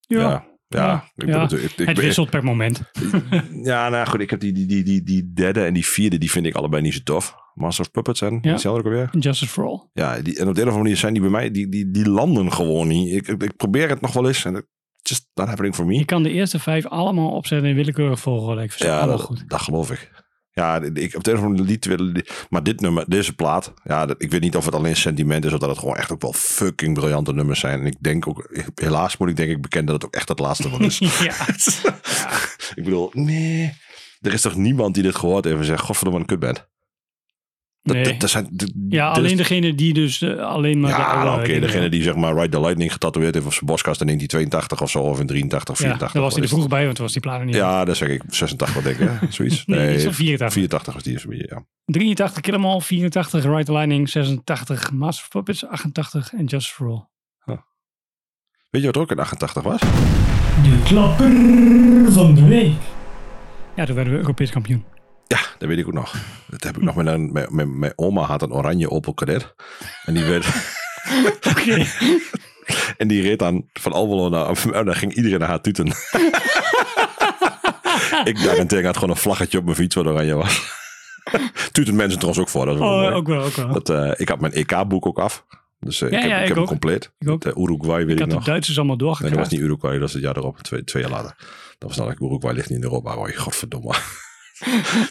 [0.00, 0.46] Ja, ja.
[0.68, 1.42] ja, ik ja.
[1.50, 2.80] ik- ik het wisselt per moment.
[3.62, 6.30] Ja, nou goed, ik heb die, die, die, die, die derde en die vierde, die
[6.30, 7.34] vind ik allebei niet zo tof.
[7.54, 8.56] Master of Puppets en Ja.
[8.56, 9.08] die ook alweer.
[9.18, 9.88] Justice for All.
[9.92, 11.90] Ja, die, en op de een of andere manier zijn die bij mij, die, die,
[11.90, 13.14] die landen gewoon niet.
[13.14, 14.68] Ik, ik, probeer het nog wel eens en
[15.08, 15.94] just not happening for me.
[15.98, 18.62] Je kan de eerste vijf allemaal opzetten in willekeurig volgorde.
[18.62, 19.44] Ik vind Ja, allemaal dat, goed.
[19.48, 20.10] dat geloof ik.
[20.52, 22.24] Ja, ik op de een of andere manier lied willen.
[22.48, 25.52] Maar dit nummer, deze plaat, ja, dat, ik weet niet of het alleen sentiment is
[25.52, 27.80] of dat het gewoon echt ook wel fucking briljante nummers zijn.
[27.80, 30.38] En ik denk ook, helaas moet ik denk ik bekennen dat het ook echt het
[30.38, 30.98] laatste van is.
[31.28, 31.46] ja.
[32.80, 33.72] ik bedoel, nee,
[34.20, 36.68] er is toch niemand die dit gehoord heeft en zegt, godverdomme, een kutband.
[37.84, 38.04] Dat, Nee.
[38.04, 38.48] dat, dat zijn,
[38.88, 40.90] ja, alleen is- degene die dus eh, alleen maar...
[40.90, 44.00] Ja, nou, oké, degene die zeg maar Ride the Lightning getatoeëerd heeft op zijn boskast
[44.00, 46.12] in 1982 of zo, of in 83 of Ja, 84.
[46.12, 47.54] daar was hij er vroeg bij, want toen was die plaat niet.
[47.54, 48.22] Ja, dat zeg ik.
[48.28, 49.26] 86 denk ik, hè?
[49.32, 49.66] Zoiets.
[49.66, 50.52] Nee, iets van 84.
[50.52, 51.64] 84 was die ja.
[51.84, 56.72] 83 Kill 'Em All, 84 Ride the Lightning, 86 Master of Puppets, 88 en Just
[56.72, 57.06] for All.
[58.70, 59.80] Weet je wat er ook in 88 was?
[59.80, 61.32] De klapper
[62.12, 62.72] van de week.
[63.76, 64.84] Ja, toen werden we Europees kampioen.
[65.34, 66.14] Ja, dat weet ik ook nog.
[66.46, 67.32] Dat heb ik nog met een...
[67.32, 69.54] Mijn, mijn, mijn oma had een oranje Opel Kadett.
[70.04, 70.46] En die werd...
[71.50, 71.86] Oké.
[72.96, 74.78] En die reed dan van Almelo naar Amsterdam.
[74.80, 75.86] En dan ging iedereen naar haar tuten.
[78.24, 80.62] ik daarentegen had gewoon een vlaggetje op mijn fiets wat oranje was.
[81.72, 82.66] tuten mensen trouwens ook voor.
[82.66, 83.72] Dat wel Oh, ook wel, ook wel.
[83.72, 85.44] Dat, eh, ik had mijn EK-boek ook af.
[85.80, 87.12] Dus eh, Ja, ik heb, ja, ik ik heb hem compleet.
[87.18, 87.40] Ik ook.
[87.40, 88.44] De Uruguay weet Ik ik, had de nog.
[88.44, 90.58] Duitsers allemaal Nee, dat was niet Uruguay, dat was het jaar erop.
[90.58, 91.34] Twee, twee jaar later.
[91.78, 93.12] Dat was namelijk Uruguay ligt niet in Europa.
[93.12, 93.94] Roy, godverdomme.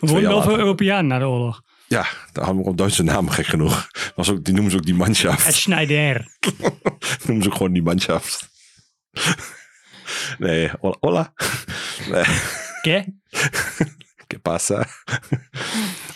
[0.01, 0.57] Jaar wel veel.
[0.57, 1.61] Europeanen na de oorlog.
[1.87, 3.87] Ja, daar hadden we ook Duitse namen gek genoeg.
[4.15, 5.53] Was ook, die noemen ze ook die Het manschaft.
[5.53, 6.27] Schneider.
[7.25, 8.49] noemen ze ook gewoon die manschaft.
[10.37, 10.95] Nee, hola.
[10.99, 11.33] hola.
[12.09, 12.25] Nee,
[12.77, 13.05] Oké.
[14.27, 14.85] ¿qué pasa?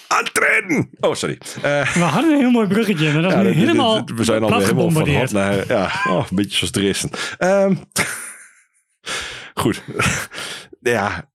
[0.08, 0.90] Antren!
[1.00, 1.38] Oh, sorry.
[1.62, 4.62] Eh, We hadden een heel mooi bruggetje, maar dat is nu helemaal we zijn plat
[4.62, 5.68] helemaal van hot naar...
[5.68, 7.10] Ja, oh, een beetje zoals Dresden.
[7.38, 7.76] Ehm,
[9.62, 9.84] goed.
[10.82, 11.30] ja,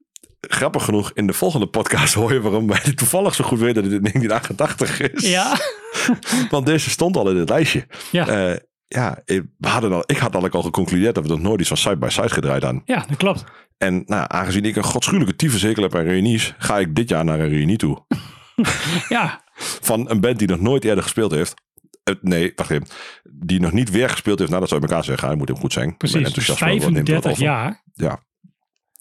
[0.49, 3.93] grappig genoeg, in de volgende podcast hoor je waarom wij toevallig zo goed weten dat
[3.93, 5.28] het 1988 is.
[5.30, 5.57] Ja,
[6.51, 7.86] Want deze stond al in het lijstje.
[8.11, 8.26] ja.
[8.26, 8.57] Eh,
[8.88, 11.68] ja, ik- we hadden al, ik had eigenlijk al geconcludeerd dat we nog nooit iets
[11.68, 12.82] van side by side gedraaid aan.
[12.84, 13.45] ja, dat klopt.
[13.78, 17.40] En nou, aangezien ik een godschuwelijke tyfushekel heb aan reunies, ga ik dit jaar naar
[17.40, 18.05] een reunie toe.
[19.09, 19.45] Ja,
[19.80, 21.55] Van een band die nog nooit eerder gespeeld heeft.
[22.03, 22.86] Eh, nee, wacht even.
[23.22, 25.36] Die nog niet weer gespeeld heeft nadat ze uit elkaar zijn gegaan.
[25.38, 25.97] Moet hem goed zijn.
[25.97, 26.18] Precies.
[26.18, 27.45] Dus enthousiasme wordt- neemt wat 35 over.
[27.45, 27.82] jaar.
[27.93, 28.22] Ja.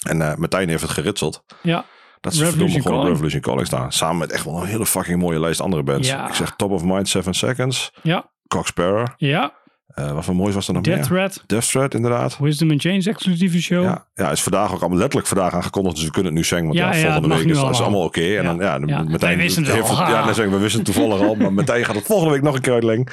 [0.08, 1.43] En eh Martijn heeft het geritseld.
[1.62, 1.86] Ja,
[2.20, 3.10] Dat ze Revolution verdomme gewoon op Calling.
[3.14, 3.91] Revolution Calling staan.
[3.91, 6.08] Samen met echt wel een hele fucking mooie lijst andere bands.
[6.08, 6.28] Ja.
[6.28, 7.91] Ik zeg Top of Mind, Seven Seconds.
[8.04, 8.30] ja,
[8.64, 9.08] Sparrow.
[9.18, 9.60] ja.
[9.91, 11.08] Eh, wat voor moois was er nog Death meer?
[11.08, 12.38] Threat, Death Threat, inderdaad.
[12.39, 13.84] Wisdom and Change exclusieve show.
[13.84, 15.95] Ja, ja, is vandaag ook allemaal letterlijk vandaag aangekondigd.
[15.95, 16.68] Dus we kunnen het nu zeggen.
[16.68, 17.82] Want Ja, ja, volgende week is dat is allemaal.
[17.82, 18.36] allemaal oké.
[18.38, 19.95] En dan, ja, meteen wij wisten het al.
[19.97, 21.36] Ja, dan zeggen we, we wisten het toevallig al.
[21.36, 23.08] Maar meteen gaat het volgende week nog een keer uitleggen.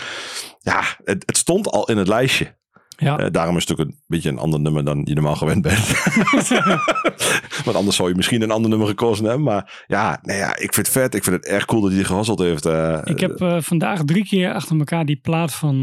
[0.58, 2.56] Ja, het, het stond al in het lijstje.
[3.00, 3.18] Ja.
[3.18, 5.86] Eh, daarom is het ook een beetje een ander nummer dan je normaal gewend bent.
[7.64, 9.42] Want anders zou je misschien een ander nummer gekozen hebben.
[9.42, 11.14] Maar ja, nee, ja, ik vind het vet.
[11.14, 12.66] Ik vind het erg cool dat hij gehasseld heeft.
[12.66, 15.76] eh, Ik heb eh, vandaag drie keer achter elkaar die plaat van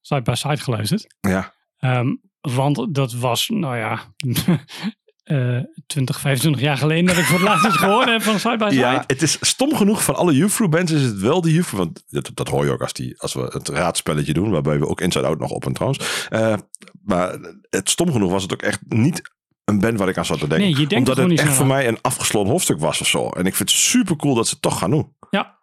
[0.00, 1.14] Side by Side geluisterd.
[1.20, 4.00] ja, Ehm, want dat was, nou ja,
[5.26, 8.64] eh 20, 25 jaar geleden dat ik voor het laatst gehoord heb van Side by
[8.68, 8.80] Side.
[8.80, 11.76] Ja, het is stom genoeg van alle Youthfru bands is het wel de Youthfru.
[11.76, 14.50] Want dat, dat hoor je ook als, die, als we het raadspelletje doen.
[14.50, 16.28] Waarbij we ook Inside Out nog op en trouwens.
[16.28, 16.54] Eh,
[17.02, 17.38] maar
[17.70, 19.30] het stom genoeg was het ook echt niet
[19.64, 20.86] een band waar ik aan zat te denken.
[20.88, 21.66] Nee, Omdat het echt voor aan.
[21.66, 23.28] mij een afgesloten hoofdstuk was of zo.
[23.28, 25.14] En ik vind het super cool dat ze het toch gaan doen.
[25.30, 25.54] Ja.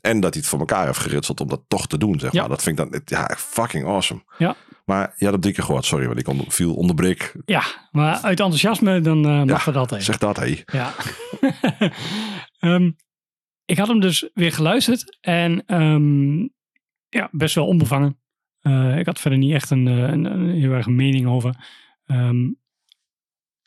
[0.00, 2.40] En dat hij het voor elkaar heeft geritseld om dat toch te doen, zeg Ja.
[2.40, 2.48] maar.
[2.48, 4.22] Dat vind ik dan ja, fucking awesome.
[4.38, 4.56] Ja.
[4.88, 5.84] Maar het drie keer gehoord.
[5.84, 7.34] Sorry, want ik onder, viel onderbreek.
[7.44, 10.04] Ja, maar uit enthousiasme dan eh, mag Ja, dat altijd.
[10.04, 10.62] Zeg dat, hé.
[10.66, 10.94] Ja.
[12.58, 12.90] Ehm,
[13.64, 16.38] ik had hem dus weer geluisterd en ehm,
[17.08, 18.20] ja, best wel onbevangen.
[18.60, 21.54] Eh, ik had verder niet echt een, eh, een, een heel erg mening over.
[22.06, 22.42] Ehm,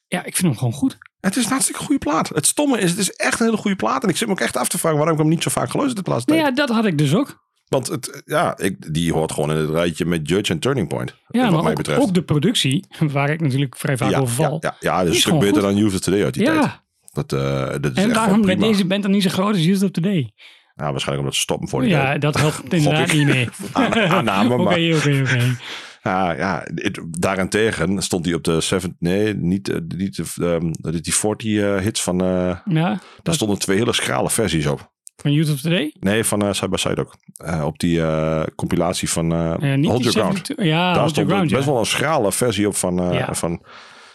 [0.08, 0.98] ja, ik vind hem gewoon goed.
[1.20, 2.30] Het is een hartstikke goede plaat.
[2.30, 4.04] Het stomme is, het is echt een hele goede plaat.
[4.04, 5.70] En ik zit me ook echt af te vragen waarom ik hem niet zo vaak
[5.70, 7.50] geluisterd heb de laatste Nou ja, dat had ik dus ook.
[7.72, 11.16] Want het, ja, ik, die hoort gewoon in het rijtje met Judge en Turning Point.
[11.28, 12.02] Ja, wat maar mij ook, betreft.
[12.02, 14.58] ook de productie, waar ik natuurlijk vrij vaak ja, over val.
[14.62, 16.44] Ja, ja, ja, dat is is een stuk beter dan Youth of Today uit die
[16.46, 16.58] tijd.
[16.64, 19.54] Ja, Dat, eh, dat is en echt daarom met deze band dan niet zo groot
[19.56, 20.32] als Used Up Today.
[20.76, 22.22] Ja, waarschijnlijk omdat ze stoppen voor die Ja, tijd.
[22.22, 23.48] dat helpt inderdaad niet mee.
[24.12, 25.56] Aanname, Oké, maar- oké, oké.
[26.04, 28.96] Ja, ja het- daarentegen stond hij op de 7...
[29.00, 32.18] Nee, niet, eh, niet ehm, die 40 eh, hits van...
[32.66, 34.92] Ja, daar stonden twee hele schrale versies op.
[35.22, 35.96] van Up Today.
[36.00, 37.16] Nee, van eh, Side by Side ook.
[37.38, 40.44] Eh, op die eh, compilatie van niet Hold Your Ground.
[40.44, 41.72] 72 Ja, daar stond Ground, best ja.
[41.72, 43.14] wel een schrale versie op van...
[43.14, 43.34] Ja.
[43.34, 43.66] van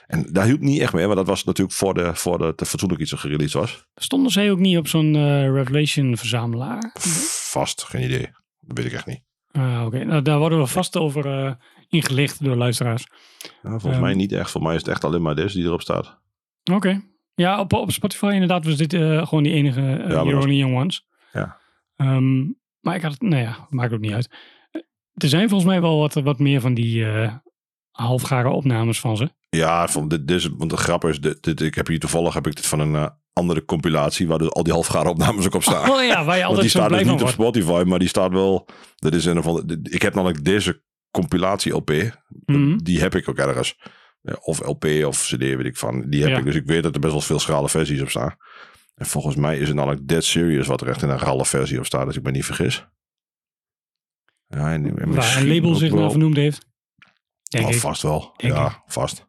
[0.06, 2.66] en daar hielp niet echt mee, want dat was natuurlijk voor de, voor de, de
[2.66, 3.86] fatsoenlijk iets gereleased was.
[3.94, 5.12] Stonden zij ook niet op zo'n
[5.52, 6.90] Revelation verzamelaar?
[7.50, 8.30] Vast, geen idee.
[8.60, 9.22] Dat weet ik echt niet.
[9.52, 10.04] Ah, oké.
[10.04, 11.56] Nou, daar worden we vast over
[11.88, 13.06] ingelicht door luisteraars.
[13.42, 14.00] Ja, volgens Ehm.
[14.00, 14.50] mij niet echt.
[14.50, 16.18] Volgens mij is het echt alleen maar deze die erop staat.
[16.72, 17.02] Oké.
[17.36, 21.06] Ja, op, op Spotify inderdaad was dit eh, gewoon die enige uh, Only Young Ones.
[21.32, 21.56] Ja.
[21.96, 22.44] Ehm,
[22.80, 24.30] maar ik had het, nou ja, maakt ook niet uit.
[24.70, 24.80] Eh,
[25.14, 27.06] Er zijn volgens mij wel wat, wat meer van die
[27.90, 29.30] halfgare opnames van ze.
[29.48, 32.46] Ja, van dit, dit want de grap is, dit, dit, ik heb hier toevallig heb
[32.46, 35.90] ik dit van een andere compilatie waar dus al die halfgare opnames ook op staan.
[35.90, 37.34] Oh ja, waar je die altijd zo staat dus van niet op wordt.
[37.34, 38.68] Spotify, maar die staat wel.
[38.96, 39.80] Dat is een andere.
[39.82, 41.92] Ik heb namelijk deze compilatie LP.
[42.46, 42.76] Mhm.
[42.76, 43.78] Die heb ik ook ergens.
[44.26, 46.10] Ja, Of LP of CD, weet ik van.
[46.10, 46.38] Die heb Ja.
[46.38, 46.44] ik.
[46.44, 48.36] Dus ik weet dat er best wel veel schrale versies op staan.
[48.94, 51.78] En volgens mij is het namelijk Dead Serious wat er echt in een rale versie
[51.78, 52.86] op staat, als ik me niet vergis.
[54.48, 56.66] Ja, en, en Waar een label zich wel- naar vernoemd heeft.
[57.42, 57.78] Denk Oh, ik.
[57.80, 58.32] vast wel.
[58.36, 58.80] Denk ja, ik.
[58.86, 59.26] vast.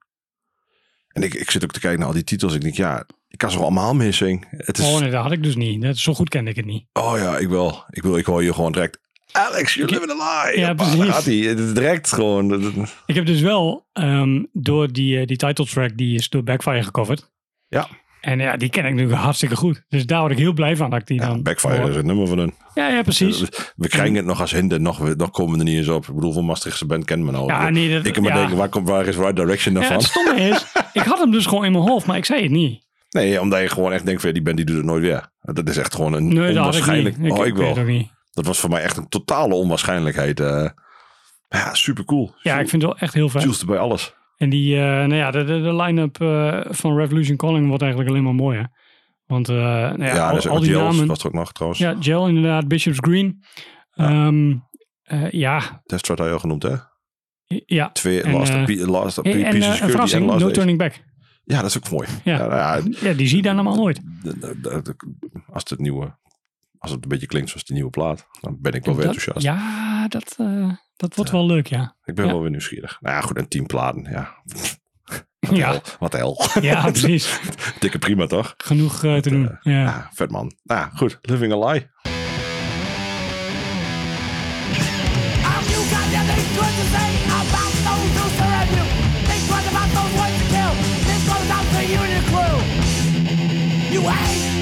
[1.07, 2.53] En ik, ik zit ook te kijken naar al die titels.
[2.53, 4.45] Ik denk, ja, ik kan ze wel allemaal missing.
[4.49, 5.81] Het is, Oh oh, nee, dat had ik dus niet.
[5.81, 6.85] Dat, zo goed kende ik het niet.
[6.93, 7.83] ja, ik wil.
[7.89, 8.17] Ik wil.
[8.17, 8.99] Ik hoor je gewoon direct.
[9.31, 10.59] Alex, you're living a lie.
[10.59, 10.97] Ja, precies.
[10.97, 11.55] Daar gaat hij.
[11.73, 12.71] Direct gewoon.
[13.05, 16.83] Ik heb dus wel ehm, door die, eh, die title track, die is door Backfire
[16.83, 17.31] gecoverd.
[17.67, 17.87] Ja.
[18.21, 19.83] En ja, die ken ik nu hartstikke goed.
[19.89, 21.43] Dus daar word ik heel blij van dat ik die Ja, dan...
[21.43, 21.89] Backfire hoor.
[21.89, 22.53] is het nummer van hun.
[22.73, 23.39] Ja, ja, precies.
[23.39, 24.81] We, we krijgen het nog als hinder.
[24.81, 26.07] Nog, nog komen we er niet eens op.
[26.07, 27.47] Ik bedoel, van Maastrichtse band kennen we nou.
[27.47, 28.37] Ja, nee, dat- ik kan maar ja.
[28.39, 29.97] denken, waar, komt, waar is Right Direction Ja, daarvan?
[29.97, 32.51] het stomme is, ik had hem dus gewoon in mijn hoofd, maar ik zei het
[32.51, 32.85] niet.
[33.09, 35.29] Nee, omdat je gewoon echt denkt, van, ja, die band die doet het nooit weer.
[35.41, 37.17] Dat is echt gewoon een Nee, ik onwaarschijnlijk...
[37.17, 37.31] niet.
[37.31, 37.69] oh, ik weet wel.
[37.69, 38.15] het ook niet.
[38.37, 40.39] Dat was voor mij echt een totale onwaarschijnlijkheid.
[40.39, 40.69] eh.
[41.47, 42.33] ja, super cool.
[42.41, 43.41] Ja, ik vind het wel echt heel vet.
[43.41, 44.15] Jules bij alles.
[44.37, 48.11] En die, eh, nou ja, de, de, de line-up eh, van Revolution Calling wordt eigenlijk
[48.11, 48.69] alleen maar mooier.
[49.25, 51.07] Want nou ja, Ja, al, die Gels, namen...
[51.07, 51.81] was er ook nog trouwens.
[51.81, 53.43] Ja, Gel inderdaad, Bishop's Green.
[55.29, 56.75] Ja, Test had je al genoemd, hè?
[57.65, 57.89] ja.
[57.91, 60.53] Twee, En, last, Pe- last Hey, en verrassing, en Last No Days.
[60.57, 61.03] Turning Back.
[61.43, 62.07] Ja, dat is ook mooi.
[62.23, 62.33] Ja.
[62.37, 62.53] Ja, nou
[62.91, 63.99] ja, Ja, die zie je dan allemaal nooit.
[65.53, 66.15] als het nieuwe...
[66.79, 69.15] Als het een beetje klinkt zoals die nieuwe plaat, dan ben ik wel weer Dat-
[69.15, 69.45] enthousiast.
[69.45, 71.95] ja, dat, eh, dat wordt wel leuk, ja.
[72.05, 72.31] Ik ben Ja.
[72.31, 72.97] wel weer nieuwsgierig.
[73.01, 74.35] Nou ja, goed, en tien platen, ja.
[75.39, 76.45] Ja, Hel, Wat de hel.
[76.61, 77.39] ja precies.
[77.79, 78.53] Dikke prima, toch?
[78.57, 79.57] Genoeg eh, te doen.
[79.61, 79.71] Ja.
[79.81, 80.51] Ja, vet man.
[80.63, 81.19] Nou, goed.
[81.21, 81.87] Living a Lie.
[93.89, 94.56] You got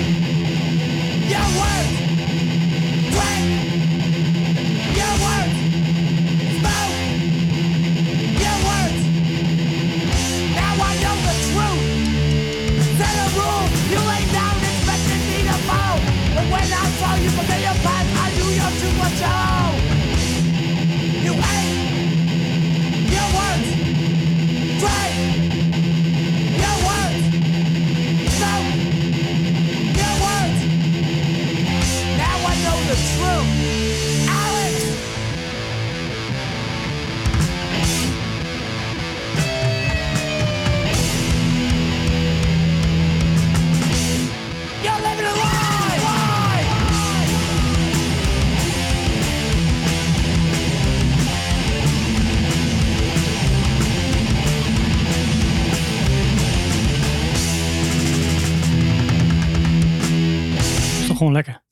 [61.16, 61.63] toch gewoon lekker.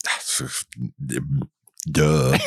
[1.90, 2.34] Duh.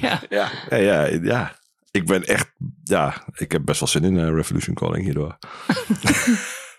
[0.00, 0.20] Ja.
[0.30, 1.60] ja, ja, ja, ja.
[1.90, 2.52] Ik ben echt,
[2.84, 5.38] ja, ik heb best wel zin in eh, Revolution Calling hierdoor.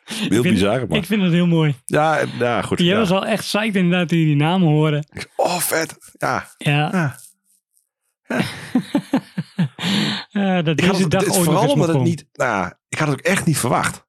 [0.04, 0.98] Heel bizar, maar.
[0.98, 1.76] Ik vind het heel mooi.
[1.86, 2.80] ja, ja, goed.
[2.80, 2.98] Jij ja.
[2.98, 5.04] was al echt psyched inderdaad toen je die namen hoorde.
[5.36, 5.98] Oh, vet.
[6.18, 6.48] Ja.
[6.58, 6.90] Ja.
[6.92, 7.18] ja.
[10.32, 12.26] Eh, dat Ik had deze het, dag het is ooit nog vooral omdat het niet,
[12.34, 14.06] nou, ik had het ook echt niet verwacht.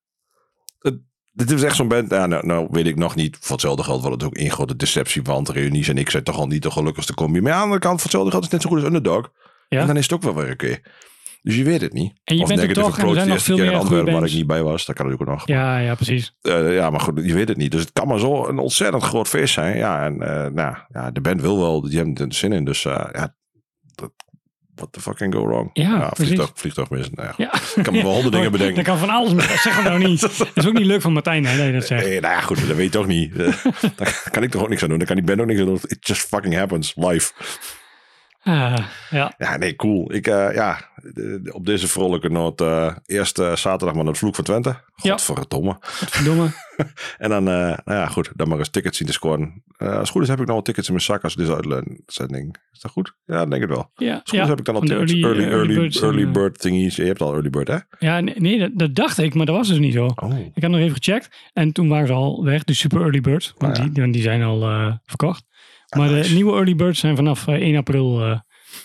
[0.79, 0.99] Het,
[1.35, 4.01] dit is echt zo'n band, nou, nou, nou weet ik nog niet, voor hetzelfde geld
[4.01, 6.71] wordt het ook één grote deceptie, want reunies en ik zijn toch al niet de
[6.71, 7.41] gelukkigste combi.
[7.41, 9.33] Maar aan de andere kant, voor hetzelfde geld is het net zo goed als Underdog.
[9.69, 9.81] Ja.
[9.81, 10.79] En dan is het ook wel weer oké.
[11.43, 12.13] Dus je weet het niet.
[12.25, 14.25] En je of bent er toch, en er Approach nog eerste veel meer goede waar
[14.25, 14.87] ik niet bij was.
[14.87, 15.49] Dat kan natuurlijk ook nog.
[15.49, 16.37] Ja, ja, precies.
[16.41, 17.71] Eh, ja, maar goed, je weet het niet.
[17.71, 19.77] Dus het kan maar zo een ontzettend groot feest zijn.
[19.77, 22.65] Ja, en eh, nou, ja, de band wil wel, die hebben er zin in.
[22.65, 23.35] Dus eh, ja,
[23.95, 24.13] dat,
[24.75, 25.71] what the fuck can go wrong?
[25.73, 26.41] Ja, precies.
[26.55, 27.13] vliegtuig, missen.
[27.15, 27.35] Nou, ja.
[27.37, 27.61] Ja.
[27.77, 28.77] Ik kan me wel honderd dingen bedenken.
[28.77, 29.63] Dat kan van alles.
[29.63, 30.21] Zeg het nou niet.
[30.39, 32.05] Dat is ook niet leuk van Martijn, hè, dat je dat zegt.
[32.05, 33.37] Eh, nou ja, goed, dat weet je toch niet.
[33.37, 33.53] Eh,
[33.97, 34.99] Daar kan ik toch ook niks aan doen.
[34.99, 35.81] Daar kan die band ook niks aan doen.
[35.87, 37.33] It just fucking happens, live.
[38.43, 38.77] Ah,
[39.11, 39.35] ja.
[39.39, 40.13] Ja, nee, cool.
[40.15, 42.61] Ik, eh, ja, de- op deze vrolijke noot.
[42.61, 44.69] eh eerst eh, zaterdag maar naar het Vloek van Twente.
[45.03, 45.11] Ja.
[45.11, 45.77] Godverdomme.
[45.81, 46.49] Verdomme.
[47.19, 49.63] En dan, eh, nou ja, goed, dan maar eens tickets zien te scoren.
[49.77, 52.57] Als het goed is heb ik nog wel tickets in mijn zak als deze uitzending.
[52.73, 53.15] Is dat goed?
[53.25, 53.91] Ja, ik denk het wel.
[53.95, 54.43] Ja, Als het goed ja.
[54.43, 55.13] is heb ik dan al tickets.
[55.13, 56.97] early- Early, early early, birds en, early bird thingies.
[56.97, 57.79] Je hebt al early bird, hè?
[57.99, 60.07] Ja, nee, nee, dat, dat dacht ik, maar dat was dus niet zo.
[60.15, 60.39] Oh.
[60.55, 63.55] Ik had nog even gecheckt en toen waren ze al weg, de super early birds.
[63.59, 64.07] Want, Ah, ja.
[64.07, 64.61] die, zijn al
[65.05, 65.45] verkocht.
[65.97, 68.41] Maar de nieuwe early birds zijn vanaf eh, 1 april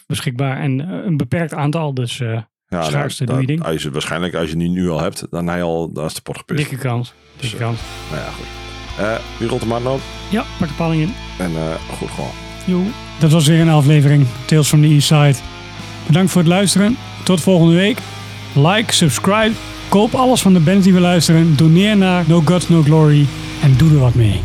[0.07, 0.59] beschikbaar.
[0.59, 3.73] En eh, een beperkt aantal, dus eh, Ja, Schaarste, nou, doe je dat- ding.
[3.73, 6.21] Als je, waarschijnlijk als je die nu al hebt, dan, je al, dan is de
[6.21, 6.59] pot gepist.
[6.69, 7.13] dikke kans.
[7.39, 7.63] Dikke Zo.
[7.63, 7.79] kans.
[8.11, 8.45] Nou ja, goed.
[9.05, 9.99] Eh wie rolt de maand op?
[10.29, 11.13] Ja, pak de paling in.
[11.37, 12.29] En eh, goed, gewoon.
[12.65, 12.81] Jo.
[13.19, 15.35] Dat was weer een aflevering Tales from the East Side.
[16.07, 16.97] Bedankt voor het luisteren.
[17.23, 17.97] Tot volgende week.
[18.55, 19.51] Like, subscribe.
[19.89, 21.55] Koop alles van de bands die we luisteren.
[21.57, 23.25] Doneer naar No Gods No Glory.
[23.61, 24.41] En doe er wat mee.